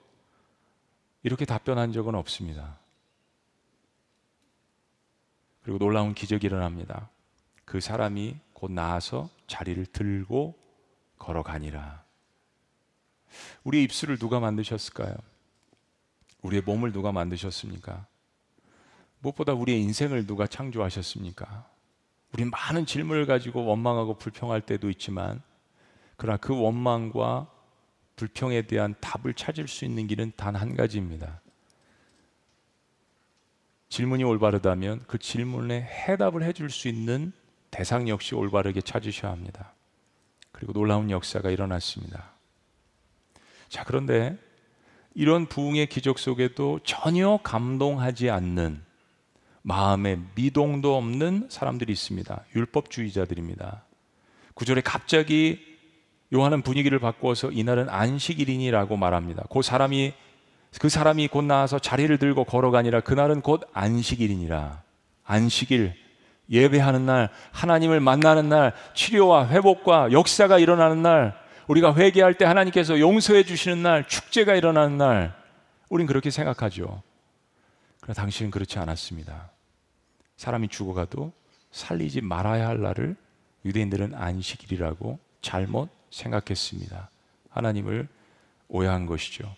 이렇게 1.22 1.46
답변한 1.46 1.92
적은 1.92 2.14
없습니다. 2.14 2.81
그리고 5.62 5.78
놀라운 5.78 6.14
기적이 6.14 6.48
일어납니다. 6.48 7.10
그 7.64 7.80
사람이 7.80 8.36
곧 8.52 8.72
나아서 8.72 9.28
자리를 9.46 9.86
들고 9.86 10.58
걸어가니라. 11.18 12.02
우리의 13.64 13.84
입술을 13.84 14.18
누가 14.18 14.40
만드셨을까요? 14.40 15.14
우리의 16.42 16.62
몸을 16.62 16.92
누가 16.92 17.12
만드셨습니까? 17.12 18.06
무엇보다 19.20 19.52
우리의 19.52 19.80
인생을 19.82 20.26
누가 20.26 20.46
창조하셨습니까? 20.46 21.70
우리 22.32 22.44
많은 22.44 22.86
질문을 22.86 23.26
가지고 23.26 23.64
원망하고 23.64 24.18
불평할 24.18 24.62
때도 24.62 24.90
있지만 24.90 25.42
그러나 26.16 26.36
그 26.38 26.58
원망과 26.58 27.48
불평에 28.16 28.62
대한 28.62 28.94
답을 29.00 29.34
찾을 29.34 29.68
수 29.68 29.84
있는 29.84 30.06
길은 30.06 30.32
단 30.36 30.56
한 30.56 30.76
가지입니다. 30.76 31.40
질문이 33.92 34.24
올바르다면 34.24 35.02
그 35.06 35.18
질문에 35.18 35.82
해답을 35.82 36.44
해줄 36.44 36.70
수 36.70 36.88
있는 36.88 37.30
대상 37.70 38.08
역시 38.08 38.34
올바르게 38.34 38.80
찾으셔야 38.80 39.30
합니다. 39.30 39.74
그리고 40.50 40.72
놀라운 40.72 41.10
역사가 41.10 41.50
일어났습니다. 41.50 42.32
자, 43.68 43.84
그런데 43.84 44.38
이런 45.14 45.44
부흥의 45.44 45.88
기적 45.88 46.18
속에도 46.18 46.80
전혀 46.84 47.38
감동하지 47.42 48.30
않는 48.30 48.82
마음에 49.60 50.18
미동도 50.36 50.96
없는 50.96 51.48
사람들이 51.50 51.92
있습니다. 51.92 52.46
율법주의자들입니다. 52.56 53.84
구절에 54.54 54.80
갑자기 54.80 55.60
요한은 56.32 56.62
분위기를 56.62 56.98
바꾸어서 56.98 57.50
이날은 57.50 57.90
안식일이니라고 57.90 58.96
말합니다. 58.96 59.44
그 59.52 59.60
사람이 59.60 60.14
그 60.80 60.88
사람이 60.88 61.28
곧 61.28 61.44
나와서 61.44 61.78
자리를 61.78 62.16
들고 62.18 62.44
걸어가니라 62.44 63.00
그날은 63.00 63.40
곧 63.40 63.62
안식일이니라. 63.72 64.82
안식일 65.24 65.94
예배하는 66.50 67.06
날, 67.06 67.30
하나님을 67.52 68.00
만나는 68.00 68.48
날, 68.48 68.74
치료와 68.94 69.48
회복과 69.48 70.12
역사가 70.12 70.58
일어나는 70.58 71.02
날, 71.02 71.34
우리가 71.66 71.94
회개할 71.94 72.34
때 72.34 72.44
하나님께서 72.44 72.98
용서해 72.98 73.44
주시는 73.44 73.82
날, 73.82 74.06
축제가 74.06 74.54
일어나는 74.54 74.98
날, 74.98 75.34
우린 75.88 76.06
그렇게 76.06 76.30
생각하죠. 76.30 77.02
그러나 78.00 78.14
당신은 78.14 78.50
그렇지 78.50 78.78
않았습니다. 78.78 79.50
사람이 80.36 80.68
죽어가도 80.68 81.32
살리지 81.70 82.20
말아야 82.20 82.66
할 82.66 82.82
날을 82.82 83.16
유대인들은 83.64 84.14
안식일이라고 84.14 85.18
잘못 85.40 85.88
생각했습니다. 86.10 87.10
하나님을 87.50 88.08
오해한 88.68 89.06
것이죠. 89.06 89.54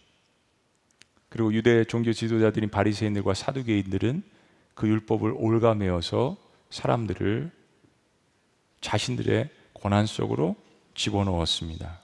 그리고 1.34 1.52
유대 1.52 1.82
종교 1.82 2.12
지도자들인 2.12 2.70
바리새인들과 2.70 3.34
사두개인들은 3.34 4.22
그 4.74 4.86
율법을 4.86 5.32
올가매어서 5.34 6.36
사람들을 6.70 7.50
자신들의 8.80 9.48
고난 9.72 10.06
속으로 10.06 10.54
집어넣었습니다. 10.94 11.98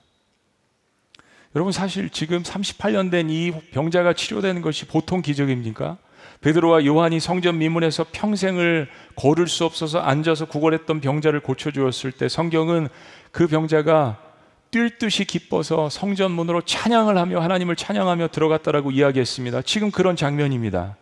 여러분 1.54 1.72
사실 1.72 2.10
지금 2.10 2.42
38년 2.42 3.12
된 3.12 3.30
이 3.30 3.52
병자가 3.70 4.14
치료되는 4.14 4.62
것이 4.62 4.86
보통 4.86 5.22
기적입니까? 5.22 5.98
베드로와 6.40 6.84
요한이 6.84 7.20
성전 7.20 7.58
미문에서 7.58 8.06
평생을 8.10 8.88
걸을 9.14 9.46
수 9.46 9.64
없어서 9.64 10.00
앉아서 10.00 10.46
구걸했던 10.46 11.00
병자를 11.00 11.38
고쳐 11.38 11.70
주었을 11.70 12.10
때 12.10 12.28
성경은 12.28 12.88
그 13.30 13.46
병자가 13.46 14.29
뛸 14.70 14.98
듯이 14.98 15.24
기뻐서 15.24 15.88
성전 15.88 16.30
문으로 16.30 16.62
찬양을 16.62 17.18
하며 17.18 17.40
하나님을 17.40 17.76
찬양하며 17.76 18.28
들어갔다라고 18.28 18.92
이야기했습니다. 18.92 19.62
지금 19.62 19.90
그런 19.90 20.16
장면입니다. 20.16 20.96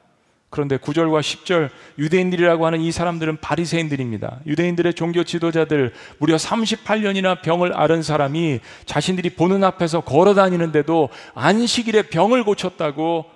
그런데 0.50 0.78
9절과 0.78 1.20
10절 1.20 1.68
유대인들이라고 1.98 2.64
하는 2.64 2.80
이 2.80 2.90
사람들은 2.90 3.38
바리새인들입니다. 3.40 4.40
유대인들의 4.46 4.94
종교 4.94 5.22
지도자들 5.22 5.92
무려 6.18 6.36
38년이나 6.36 7.42
병을 7.42 7.76
앓은 7.76 8.02
사람이 8.02 8.60
자신들이 8.86 9.30
보는 9.30 9.62
앞에서 9.62 10.00
걸어 10.00 10.32
다니는데도 10.32 11.10
안식일에 11.34 12.08
병을 12.08 12.44
고쳤다고 12.44 13.26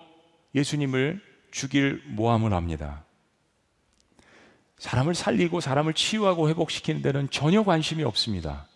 예수님을 0.54 1.20
죽일 1.50 2.02
모함을 2.06 2.54
합니다. 2.54 3.04
사람을 4.78 5.14
살리고 5.14 5.60
사람을 5.60 5.92
치유하고 5.92 6.48
회복시키는 6.48 7.02
데는 7.02 7.28
전혀 7.30 7.62
관심이 7.62 8.02
없습니다. 8.04 8.66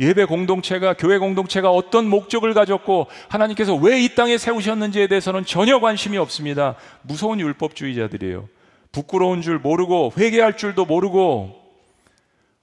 예배 0.00 0.24
공동체가 0.24 0.94
교회 0.94 1.18
공동체가 1.18 1.70
어떤 1.70 2.06
목적을 2.08 2.52
가졌고 2.54 3.06
하나님께서 3.28 3.74
왜 3.74 4.04
이 4.04 4.14
땅에 4.14 4.38
세우셨는지에 4.38 5.06
대해서는 5.06 5.44
전혀 5.44 5.80
관심이 5.80 6.18
없습니다. 6.18 6.76
무서운 7.02 7.40
율법주의자들이에요. 7.40 8.48
부끄러운 8.92 9.40
줄 9.42 9.58
모르고 9.58 10.12
회개할 10.16 10.56
줄도 10.56 10.84
모르고 10.84 11.60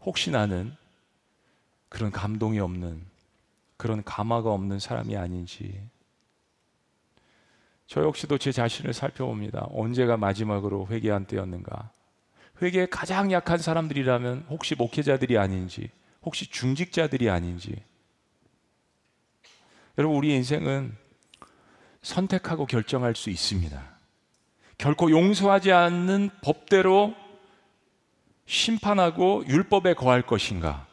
혹시 0.02 0.32
나는 0.32 0.76
그런 1.90 2.12
감동이 2.12 2.60
없는 2.60 3.02
그런 3.78 4.04
감화가 4.04 4.52
없는 4.52 4.80
사람이 4.80 5.18
아닌지 5.18 5.82
저 7.88 8.02
역시도 8.04 8.38
제 8.38 8.52
자신을 8.52 8.94
살펴봅니다. 8.94 9.68
언제가 9.72 10.16
마지막으로 10.16 10.88
회개한 10.90 11.26
때였는가? 11.26 11.90
회개에 12.62 12.86
가장 12.86 13.32
약한 13.32 13.58
사람들이라면 13.58 14.46
혹시 14.50 14.76
목회자들이 14.76 15.38
아닌지 15.38 15.90
혹시 16.24 16.48
중직자들이 16.50 17.30
아닌지. 17.30 17.76
여러분, 19.98 20.18
우리 20.18 20.34
인생은 20.36 20.96
선택하고 22.02 22.66
결정할 22.66 23.16
수 23.16 23.30
있습니다. 23.30 23.82
결코 24.78 25.12
용서하지 25.12 25.72
않는 25.72 26.30
법대로 26.42 27.14
심판하고 28.46 29.44
율법에 29.48 29.94
거할 29.94 30.22
것인가? 30.24 30.88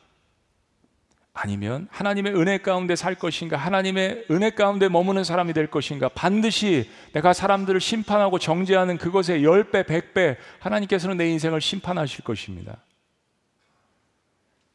아니면 1.33 1.87
하나님의 1.91 2.35
은혜 2.35 2.59
가운데 2.59 2.97
살 2.97 3.15
것인가? 3.15 3.57
하나님의 3.57 4.27
은혜 4.31 4.51
가운데 4.51 4.89
머무는 4.89 5.23
사람이 5.23 5.53
될 5.53 5.71
것인가? 5.71 6.09
반드시 6.09 6.91
내가 7.13 7.33
사람들을 7.33 7.81
심판하고 7.81 8.39
정죄하는 8.39 8.99
그것의 8.99 9.43
10배, 9.43 9.85
100배 9.85 10.37
하나님께서는 10.59 11.17
내 11.17 11.29
인생을 11.31 11.61
심판하실 11.61 12.25
것입니다. 12.25 12.83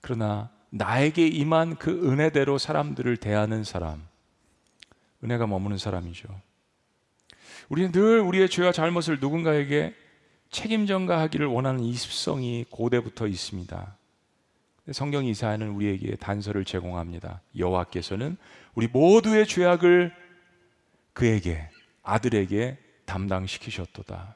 그러나 0.04 0.50
나에게 0.70 1.26
임한 1.26 1.78
그 1.78 2.12
은혜대로 2.12 2.58
사람들을 2.58 3.16
대하는 3.18 3.64
사람, 3.64 4.06
은혜가 5.24 5.48
머무는 5.48 5.78
사람이죠. 5.78 6.28
우리는 7.70 7.94
늘 7.94 8.20
우리의 8.20 8.50
죄와 8.50 8.74
잘못을 8.74 9.20
누군가에게 9.22 9.96
책임 10.50 10.86
전가하기를 10.88 11.48
원하는 11.48 11.80
이 11.80 11.94
습성이 11.94 12.66
고대부터 12.70 13.28
있습니다. 13.28 13.98
성경 14.92 15.24
이사야는 15.24 15.70
우리에게 15.70 16.18
단서를 16.18 16.66
제공합니다. 16.66 17.42
여호와께서는 17.58 18.36
우리 18.76 18.88
모두의 18.88 19.48
죄악을 19.48 20.14
그에게 21.14 21.70
아들에게 22.02 22.78
담당시키셨도다. 23.06 24.36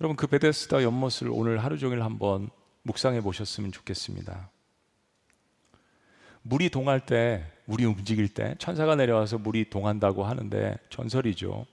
여러분 0.00 0.16
그 0.16 0.28
베데스다 0.28 0.84
연못을 0.84 1.30
오늘 1.32 1.64
하루 1.64 1.78
종일 1.78 2.04
한번 2.04 2.48
묵상해 2.82 3.20
보셨으면 3.20 3.72
좋겠습니다. 3.72 4.50
물이 6.42 6.70
동할 6.70 7.04
때, 7.04 7.44
물이 7.66 7.84
움직일 7.84 8.32
때 8.32 8.54
천사가 8.58 8.96
내려와서 8.96 9.38
물이 9.38 9.70
동한다고 9.70 10.24
하는데 10.24 10.76
전설이죠. 10.88 11.66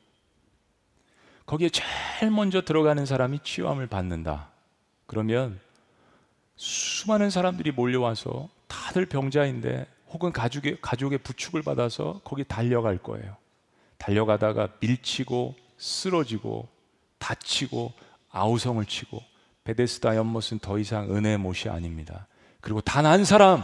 거기에 1.46 1.70
제일 1.70 2.32
먼저 2.32 2.62
들어가는 2.62 3.06
사람이 3.06 3.40
치유함을 3.44 3.88
받는다. 3.88 4.50
그러면 5.06 5.60
수많은 6.58 7.30
사람들이 7.30 7.72
몰려와서 7.72 8.50
다들 8.68 9.06
병자인데 9.06 9.88
혹은 10.10 10.32
가족의, 10.34 10.80
가족의 10.82 11.20
부축을 11.20 11.62
받아서 11.62 12.20
거기 12.24 12.44
달려갈 12.44 12.98
거예요. 12.98 13.38
달려가다가 13.98 14.70
밀치고 14.80 15.56
쓰러지고 15.78 16.68
다치고 17.18 17.94
아우성을 18.30 18.84
치고 18.86 19.22
베데스다 19.72 20.16
연못은 20.16 20.60
더 20.60 20.80
이상 20.80 21.14
은혜의 21.14 21.38
못이 21.38 21.68
아닙니다. 21.68 22.28
그리고 22.62 22.80
단 22.80 23.06
한 23.06 23.26
사람, 23.26 23.64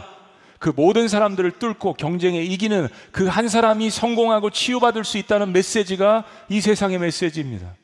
그 0.58 0.70
모든 0.74 1.08
사람들을 1.08 1.52
뚫고 1.52 1.94
경쟁에 1.94 2.42
이기는 2.42 2.88
그 3.10 3.26
한 3.28 3.48
사람이 3.48 3.88
성공하고 3.88 4.50
치유받을 4.50 5.02
수 5.04 5.16
있다는 5.16 5.52
메시지가 5.54 6.24
이 6.50 6.60
세상의 6.60 6.98
메시지입니다. 6.98 7.74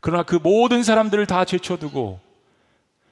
그러나 0.00 0.22
그 0.22 0.36
모든 0.36 0.84
사람들을 0.84 1.26
다 1.26 1.44
제쳐두고 1.44 2.20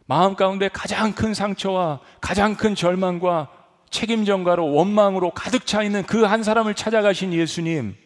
마음 0.06 0.36
가운데 0.36 0.68
가장 0.72 1.12
큰 1.12 1.34
상처와 1.34 1.98
가장 2.20 2.54
큰 2.54 2.76
절망과 2.76 3.48
책임전가로 3.90 4.72
원망으로 4.72 5.32
가득 5.32 5.66
차 5.66 5.82
있는 5.82 6.04
그 6.04 6.24
한 6.24 6.44
사람을 6.44 6.74
찾아가신 6.74 7.32
예수님. 7.32 7.96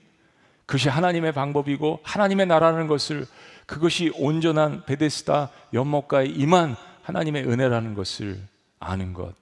그것이 0.65 0.89
하나님의 0.89 1.33
방법이고 1.33 2.01
하나님의 2.03 2.47
나라는 2.47 2.87
것을 2.87 3.27
그것이 3.67 4.11
온전한 4.17 4.85
베데스다 4.85 5.51
연못가에 5.73 6.27
임한 6.27 6.77
하나님의 7.03 7.45
은혜라는 7.45 7.95
것을 7.95 8.41
아는 8.79 9.13
것. 9.13 9.35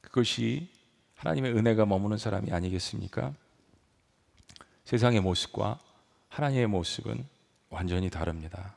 그것이 0.00 0.68
하나님의 1.16 1.52
은혜가 1.52 1.86
머무는 1.86 2.16
사람이 2.16 2.52
아니겠습니까? 2.52 3.32
세상의 4.84 5.20
모습과 5.20 5.78
하나님의 6.28 6.66
모습은 6.68 7.26
완전히 7.70 8.08
다릅니다. 8.08 8.74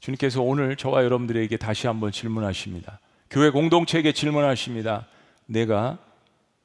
주님께서 0.00 0.42
오늘 0.42 0.76
저와 0.76 1.04
여러분들에게 1.04 1.56
다시 1.56 1.86
한번 1.86 2.10
질문하십니다. 2.10 2.98
교회 3.30 3.50
공동체에게 3.50 4.12
질문하십니다. 4.12 5.06
내가 5.46 5.98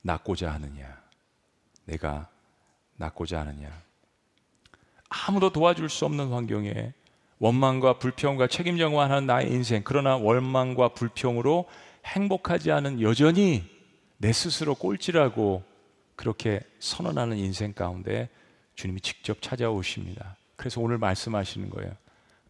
낫고자 0.01 0.51
하느냐? 0.53 0.97
내가 1.86 2.28
낫고자 2.97 3.39
하느냐? 3.41 3.86
아무도 5.28 5.49
도와줄 5.49 5.89
수 5.89 6.05
없는 6.05 6.30
환경에 6.30 6.93
원망과 7.39 7.99
불평과 7.99 8.47
책임정만 8.47 9.11
하는 9.11 9.28
나의 9.28 9.51
인생, 9.51 9.82
그러나 9.84 10.15
원망과 10.15 10.93
불평으로 10.93 11.65
행복하지 12.05 12.71
않은 12.71 13.01
여전히 13.01 13.65
내 14.15 14.32
스스로 14.32 14.73
꼴찌라고 14.73 15.63
그렇게 16.15 16.61
선언하는 16.80 17.36
인생 17.36 17.73
가운데 17.73 18.30
주님이 18.75 19.01
직접 19.01 19.41
찾아오십니다. 19.41 20.38
그래서 20.55 20.80
오늘 20.80 20.97
말씀하시는 20.97 21.71
거예요. 21.71 21.91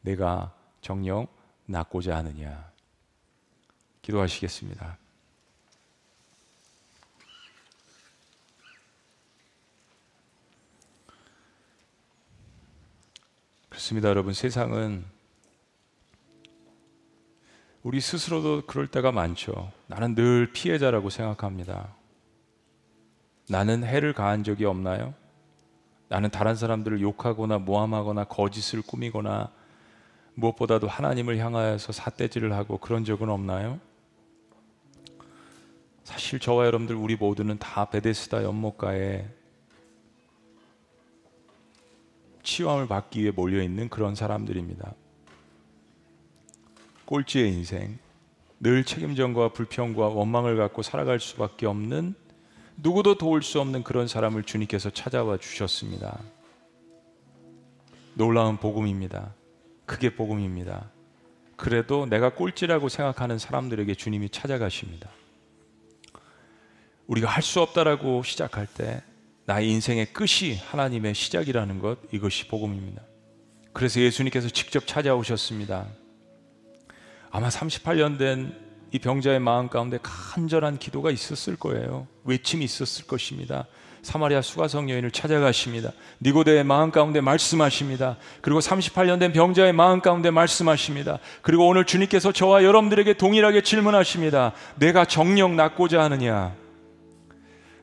내가 0.01 0.53
정령 0.81 1.25
낫고자 1.65 2.15
하느냐. 2.17 2.71
기도하시겠습니다. 4.03 4.99
그렇습니다, 13.77 14.09
여러분. 14.09 14.33
세상은 14.33 15.05
우리 17.83 18.01
스스로도 18.01 18.63
그럴 18.65 18.87
때가 18.87 19.11
많죠. 19.11 19.71
나는 19.85 20.15
늘 20.15 20.51
피해자라고 20.51 21.11
생각합니다. 21.11 21.93
나는 23.47 23.83
해를 23.83 24.13
가한 24.13 24.43
적이 24.43 24.65
없나요? 24.65 25.13
나는 26.09 26.31
다른 26.31 26.55
사람들을 26.55 27.01
욕하거나 27.01 27.59
모함하거나 27.59 28.23
거짓을 28.23 28.81
꾸미거나 28.81 29.51
무엇보다도 30.33 30.87
하나님을 30.87 31.37
향하여서 31.37 31.91
삿대질을 31.91 32.53
하고 32.53 32.79
그런 32.79 33.05
적은 33.05 33.29
없나요? 33.29 33.79
사실 36.03 36.39
저와 36.39 36.65
여러분들 36.65 36.95
우리 36.95 37.15
모두는 37.15 37.59
다 37.59 37.85
베데스다 37.85 38.43
연못가에 38.43 39.27
치유함을 42.47 42.87
받기 42.87 43.21
위해 43.21 43.31
몰려 43.35 43.61
있는 43.61 43.89
그런 43.89 44.15
사람들입니다. 44.15 44.93
꼴찌의 47.03 47.51
인생, 47.51 47.99
늘 48.61 48.85
책임전과 48.85 49.49
불평과 49.51 50.07
원망을 50.07 50.55
갖고 50.55 50.81
살아갈 50.81 51.19
수밖에 51.19 51.65
없는 51.65 52.15
누구도 52.77 53.17
도울 53.17 53.43
수 53.43 53.59
없는 53.59 53.83
그런 53.83 54.07
사람을 54.07 54.43
주님께서 54.43 54.89
찾아와 54.91 55.37
주셨습니다. 55.37 56.19
놀라운 58.13 58.55
복음입니다. 58.57 59.33
그게 59.85 60.15
복음입니다. 60.15 60.89
그래도 61.57 62.05
내가 62.05 62.33
꼴찌라고 62.33 62.87
생각하는 62.87 63.39
사람들에게 63.39 63.93
주님이 63.93 64.29
찾아가십니다. 64.29 65.09
우리가 67.07 67.27
할 67.27 67.43
수 67.43 67.59
없다라고 67.61 68.23
시작할 68.23 68.67
때 68.67 69.03
나의 69.47 69.71
인생의 69.71 70.13
끝이 70.13 70.57
하나님의 70.69 71.15
시작이라는 71.15 71.79
것 71.79 71.97
이것이 72.11 72.47
복음입니다. 72.47 73.01
그래서 73.73 73.99
예수님께서 73.99 74.49
직접 74.49 74.85
찾아오셨습니다. 74.85 75.87
아마 77.31 77.49
38년 77.49 78.19
된 78.19 78.67
이 78.91 78.99
병자의 78.99 79.39
마음 79.39 79.67
가운데 79.67 79.99
간절한 80.01 80.79
기도가 80.79 81.11
있었을 81.11 81.57
거예요. 81.57 82.07
외침이 82.23 82.63
있었을 82.63 83.05
것입니다. 83.05 83.65
사마리아 84.01 84.41
수가성 84.41 84.89
여인을 84.89 85.11
찾아가십니다. 85.11 85.91
니고데의 86.21 86.63
마음 86.63 86.91
가운데 86.91 87.19
말씀하십니다. 87.19 88.15
그리고 88.41 88.59
38년 88.59 89.19
된 89.19 89.33
병자의 89.33 89.73
마음 89.73 89.99
가운데 89.99 90.31
말씀하십니다. 90.31 91.19
그리고 91.41 91.67
오늘 91.67 91.83
주님께서 91.83 92.31
저와 92.31 92.63
여러분들에게 92.63 93.13
동일하게 93.15 93.61
질문하십니다. 93.61 94.53
내가 94.75 95.03
정령 95.03 95.57
낫고자 95.57 96.01
하느냐? 96.03 96.55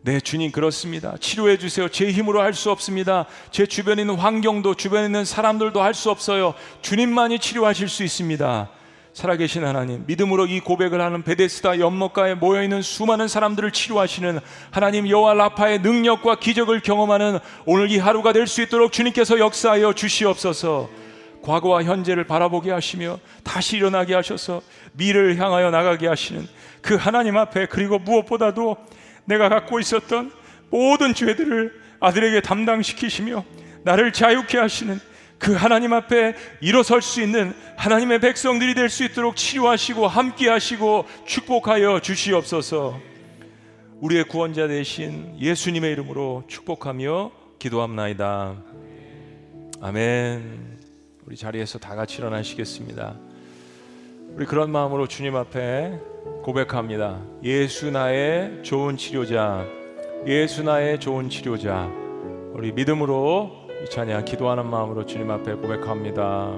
네, 0.04 0.20
주님 0.20 0.52
그렇습니다. 0.52 1.16
치료해 1.18 1.56
주세요. 1.56 1.88
제 1.88 2.10
힘으로 2.10 2.42
할 2.42 2.52
수 2.52 2.70
없습니다. 2.70 3.24
제 3.50 3.64
주변에 3.64 4.02
있는 4.02 4.16
환경도 4.16 4.74
주변에 4.74 5.06
있는 5.06 5.24
사람들도 5.24 5.80
할 5.80 5.94
수 5.94 6.10
없어요. 6.10 6.52
주님만이 6.82 7.38
치료하실 7.38 7.88
수 7.88 8.04
있습니다. 8.04 8.68
살아계신 9.14 9.64
하나님, 9.64 10.04
믿음으로 10.06 10.44
이 10.46 10.60
고백을 10.60 11.00
하는 11.00 11.22
베데스다 11.22 11.78
연못가에 11.78 12.34
모여 12.34 12.62
있는 12.62 12.82
수많은 12.82 13.28
사람들을 13.28 13.70
치료하시는 13.70 14.40
하나님 14.70 15.08
여호와 15.08 15.32
라파의 15.34 15.78
능력과 15.80 16.34
기적을 16.34 16.80
경험하는 16.80 17.38
오늘 17.64 17.90
이 17.90 17.96
하루가 17.96 18.34
될 18.34 18.46
수 18.46 18.60
있도록 18.60 18.92
주님께서 18.92 19.38
역사하여 19.38 19.94
주시옵소서. 19.94 20.90
과거와 21.40 21.84
현재를 21.84 22.24
바라보게 22.24 22.70
하시며 22.72 23.18
다시 23.42 23.76
일어나게 23.78 24.14
하셔서 24.14 24.60
미래를 24.92 25.38
향하여 25.38 25.70
나가게 25.70 26.08
하시는 26.08 26.46
그 26.82 26.96
하나님 26.96 27.38
앞에 27.38 27.66
그리고 27.66 27.98
무엇보다도 27.98 28.76
내가 29.26 29.48
갖고 29.48 29.80
있었던 29.80 30.32
모든 30.70 31.14
죄들을 31.14 31.72
아들에게 32.00 32.40
담당시키시며 32.40 33.44
나를 33.84 34.12
자유케 34.12 34.58
하시는 34.58 34.98
그 35.38 35.52
하나님 35.54 35.92
앞에 35.92 36.34
일어설 36.60 37.02
수 37.02 37.20
있는 37.20 37.54
하나님의 37.76 38.20
백성들이 38.20 38.74
될 38.74 38.88
수 38.88 39.04
있도록 39.04 39.36
치료하시고 39.36 40.06
함께 40.06 40.48
하시고 40.48 41.06
축복하여 41.26 42.00
주시옵소서. 42.00 42.98
우리의 44.00 44.24
구원자 44.24 44.66
되신 44.68 45.36
예수님의 45.40 45.92
이름으로 45.92 46.44
축복하며 46.48 47.30
기도합나이다. 47.58 48.56
아멘. 49.80 50.78
우리 51.26 51.36
자리에서 51.36 51.78
다 51.78 51.94
같이 51.94 52.18
일어나시겠습니다. 52.18 53.16
우리 54.36 54.46
그런 54.46 54.70
마음으로 54.70 55.06
주님 55.08 55.36
앞에 55.36 55.98
고백합니다. 56.42 57.20
예수 57.42 57.90
나의 57.90 58.62
좋은 58.62 58.96
치료자, 58.96 59.64
예수 60.26 60.62
나의 60.62 60.98
좋은 61.00 61.28
치료자. 61.28 61.90
우리 62.52 62.72
믿음으로 62.72 63.50
이 63.84 63.90
찬양 63.90 64.24
기도하는 64.24 64.66
마음으로 64.66 65.04
주님 65.04 65.30
앞에 65.30 65.54
고백합니다. 65.54 66.54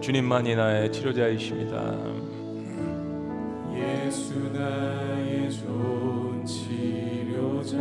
주님만이 0.00 0.56
나의 0.56 0.90
치료자이십니다. 0.92 1.98
예수 3.74 4.34
나의 4.52 5.50
좋은 5.50 6.44
치료자 6.44 7.78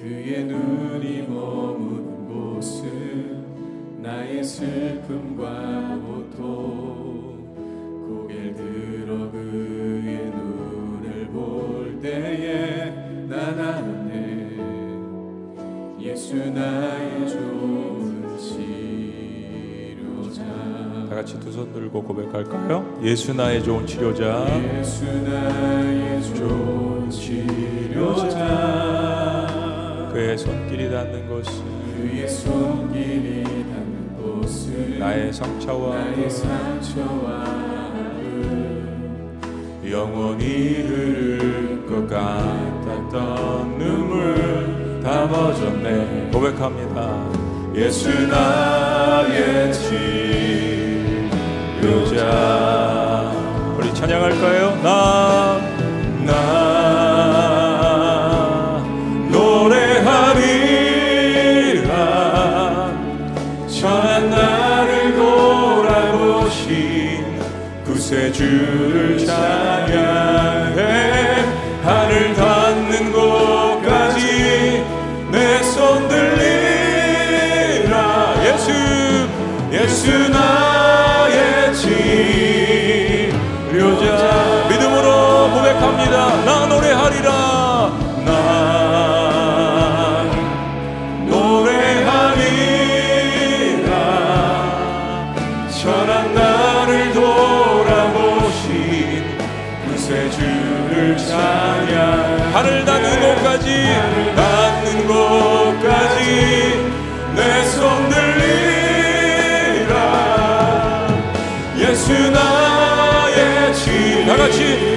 그의 0.00 0.44
눈이 0.44 1.22
머문 1.28 2.28
곳은 2.28 4.02
나의 4.02 4.42
슬픔과 4.44 6.00
고개를 8.08 8.54
들어 8.54 9.30
그의 9.30 10.30
눈을 10.34 11.26
볼 11.32 11.98
때에 12.00 12.90
난 13.28 13.58
알았네 13.58 14.10
예수 16.00 16.36
나의 16.50 17.28
좋은 17.28 18.36
치료자 18.38 20.42
다 21.08 21.14
같이 21.16 21.38
두 21.40 21.52
손 21.52 21.72
들고 21.72 22.02
고백할까요? 22.02 22.98
예수 23.02 23.34
나의 23.34 23.62
좋은 23.62 23.86
치료자. 23.86 24.46
예수 24.78 25.04
나의 25.04 26.22
좋은 26.34 27.10
치료자 28.40 30.08
그의 30.12 30.36
손길이 30.38 30.90
닿는 30.90 31.28
곳은 31.28 31.52
그의 31.96 32.28
손길이 32.28 33.42
닿는 33.44 33.89
나의 35.00 35.32
상처와 35.32 35.96
영원히 39.90 40.82
흐를 40.82 41.86
것 41.86 42.06
같았던 42.06 43.78
눈물 43.78 45.00
다 45.02 45.24
멎었네. 45.24 46.28
고백합니다. 46.30 47.30
예수 47.74 48.10
나의 48.26 49.72
치료자. 51.80 53.32
우리 53.78 53.94
찬양할까요? 53.94 54.82
나, 54.82 55.58
나 55.58 55.69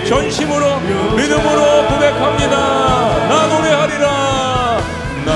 전심으로 0.06 0.80
믿음으로 1.16 1.88
고백합니다. 1.88 2.58
나 3.30 3.48
노래하리라. 3.48 4.82
나 5.26 5.32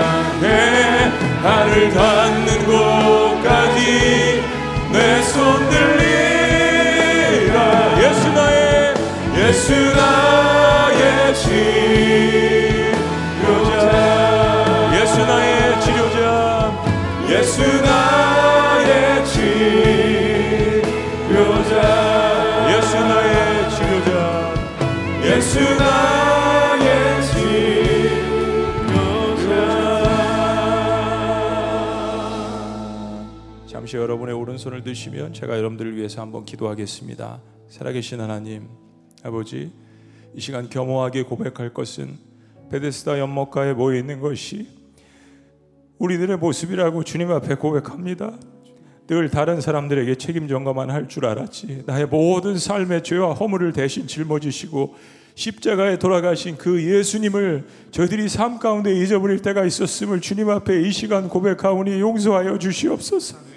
오른손을 34.54 34.82
드시면 34.82 35.32
제가 35.32 35.56
여러분들을 35.56 35.96
위해서 35.96 36.20
한번 36.20 36.44
기도하겠습니다. 36.44 37.40
살아계신 37.68 38.20
하나님, 38.20 38.68
아버지, 39.22 39.72
이 40.34 40.40
시간 40.40 40.68
겸허하게 40.68 41.24
고백할 41.24 41.72
것은 41.72 42.16
베데스다 42.70 43.18
연못가에 43.18 43.72
모여 43.72 43.98
있는 43.98 44.20
것이 44.20 44.68
우리들의 45.98 46.36
모습이라고 46.38 47.04
주님 47.04 47.30
앞에 47.30 47.56
고백합니다. 47.56 48.32
늘 49.06 49.28
다른 49.28 49.60
사람들에게 49.60 50.14
책임 50.16 50.48
전가만 50.48 50.90
할 50.90 51.08
줄 51.08 51.26
알았지. 51.26 51.84
나의 51.86 52.06
모든 52.06 52.58
삶의 52.58 53.02
죄와 53.04 53.34
허물을 53.34 53.72
대신 53.72 54.06
짊어지시고 54.06 54.94
십자가에 55.34 55.98
돌아가신 55.98 56.56
그 56.56 56.82
예수님을 56.82 57.66
저희들이 57.90 58.28
삶 58.28 58.58
가운데 58.58 58.94
잊어버릴 58.94 59.42
때가 59.42 59.64
있었음을 59.64 60.20
주님 60.20 60.48
앞에 60.48 60.82
이 60.82 60.92
시간 60.92 61.28
고백하오니 61.28 62.00
용서하여 62.00 62.58
주시옵소서. 62.58 63.53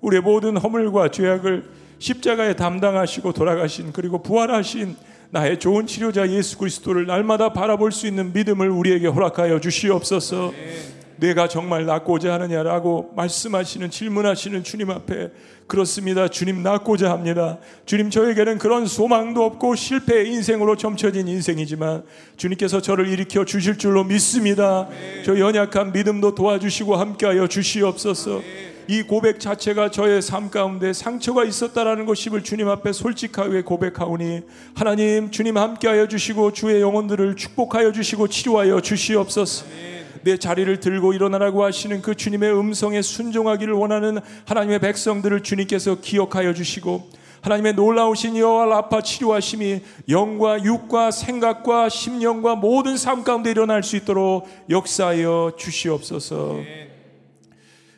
우리의 0.00 0.22
모든 0.22 0.56
허물과 0.56 1.10
죄악을 1.10 1.64
십자가에 1.98 2.54
담당하시고 2.54 3.32
돌아가신 3.32 3.92
그리고 3.92 4.22
부활하신 4.22 4.96
나의 5.30 5.58
좋은 5.58 5.86
치료자 5.86 6.28
예수 6.30 6.58
그리스도를 6.58 7.06
날마다 7.06 7.52
바라볼 7.52 7.92
수 7.92 8.06
있는 8.06 8.32
믿음을 8.32 8.70
우리에게 8.70 9.08
허락하여 9.08 9.60
주시옵소서. 9.60 10.52
내가 11.16 11.48
정말 11.48 11.86
낫고자 11.86 12.34
하느냐라고 12.34 13.12
말씀하시는 13.16 13.90
질문하시는 13.90 14.62
주님 14.62 14.90
앞에 14.90 15.30
그렇습니다. 15.66 16.28
주님 16.28 16.62
낫고자 16.62 17.10
합니다. 17.10 17.58
주님 17.86 18.10
저에게는 18.10 18.58
그런 18.58 18.86
소망도 18.86 19.42
없고 19.42 19.74
실패의 19.74 20.30
인생으로 20.30 20.76
점쳐진 20.76 21.26
인생이지만 21.26 22.04
주님께서 22.36 22.80
저를 22.82 23.08
일으켜 23.08 23.44
주실 23.44 23.78
줄로 23.78 24.04
믿습니다. 24.04 24.88
저 25.24 25.38
연약한 25.38 25.92
믿음도 25.92 26.34
도와주시고 26.34 26.96
함께하여 26.96 27.48
주시옵소서. 27.48 28.42
이 28.88 29.02
고백 29.02 29.40
자체가 29.40 29.90
저의 29.90 30.22
삶 30.22 30.48
가운데 30.48 30.92
상처가 30.92 31.44
있었다라는 31.44 32.06
것임을 32.06 32.44
주님 32.44 32.68
앞에 32.68 32.92
솔직하게 32.92 33.62
고백하오니 33.62 34.42
하나님 34.76 35.32
주님 35.32 35.56
함께하여 35.56 36.06
주시고 36.06 36.52
주의 36.52 36.80
영혼들을 36.80 37.34
축복하여 37.34 37.90
주시고 37.90 38.28
치료하여 38.28 38.80
주시옵소서. 38.80 39.66
내 40.22 40.36
자리를 40.36 40.78
들고 40.78 41.12
일어나라고 41.12 41.64
하시는 41.64 42.00
그 42.00 42.14
주님의 42.14 42.56
음성에 42.56 43.02
순종하기를 43.02 43.74
원하는 43.74 44.18
하나님의 44.44 44.78
백성들을 44.78 45.42
주님께서 45.42 46.00
기억하여 46.00 46.54
주시고 46.54 47.10
하나님의 47.40 47.74
놀라우신 47.74 48.36
여호와 48.36 48.66
라파 48.66 49.02
치료하심이 49.02 49.80
영과 50.08 50.62
육과 50.62 51.10
생각과 51.10 51.88
심령과 51.88 52.56
모든 52.56 52.96
삶 52.96 53.24
가운데 53.24 53.50
일어날 53.50 53.82
수 53.82 53.96
있도록 53.96 54.48
역사하여 54.70 55.52
주시옵소서. 55.56 56.85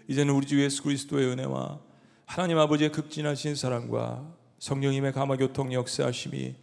이제는 0.09 0.33
우리 0.33 0.47
주 0.47 0.59
예수 0.63 0.83
그리스도의 0.83 1.29
은혜와 1.29 1.81
하나님 2.25 2.59
아버지의 2.59 2.93
극진하신 2.93 3.55
사랑과 3.55 4.27
성령님의 4.59 5.13
감화 5.13 5.37
교통 5.37 5.71
역사하심이 5.71 6.55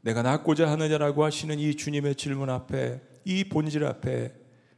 내가 0.00 0.22
낫고자 0.22 0.70
하느냐라고 0.70 1.22
하시는 1.22 1.58
이 1.58 1.74
주님의 1.74 2.14
질문 2.14 2.48
앞에 2.48 3.02
이 3.26 3.44
본질 3.44 3.84
앞에 3.84 4.32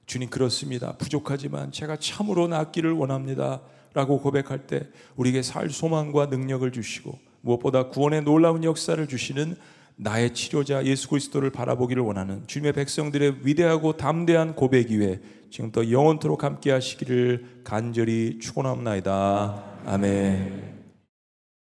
주님 0.06 0.30
그렇습니다. 0.30 0.96
부족하지만 0.96 1.70
제가 1.70 1.96
참으로 1.98 2.48
낫기를 2.48 2.90
원합니다. 2.90 3.62
라고 3.94 4.20
고백할 4.20 4.66
때 4.66 4.88
우리에게 5.16 5.42
살 5.42 5.70
소망과 5.70 6.26
능력을 6.26 6.70
주시고 6.72 7.18
무엇보다 7.40 7.88
구원의 7.88 8.22
놀라운 8.22 8.64
역사를 8.64 9.06
주시는 9.06 9.56
나의 9.96 10.34
치료자 10.34 10.84
예수 10.84 11.08
그리스도를 11.08 11.50
바라보기를 11.50 12.02
원하는 12.02 12.46
주님의 12.46 12.72
백성들의 12.72 13.38
위대하고 13.42 13.96
담대한 13.96 14.54
고백 14.54 14.90
위에 14.90 15.20
지금부터 15.50 15.90
영원토록 15.90 16.44
함께 16.44 16.70
하시기를 16.72 17.62
간절히 17.64 18.38
축원합니다. 18.38 19.64
아멘. 19.86 20.77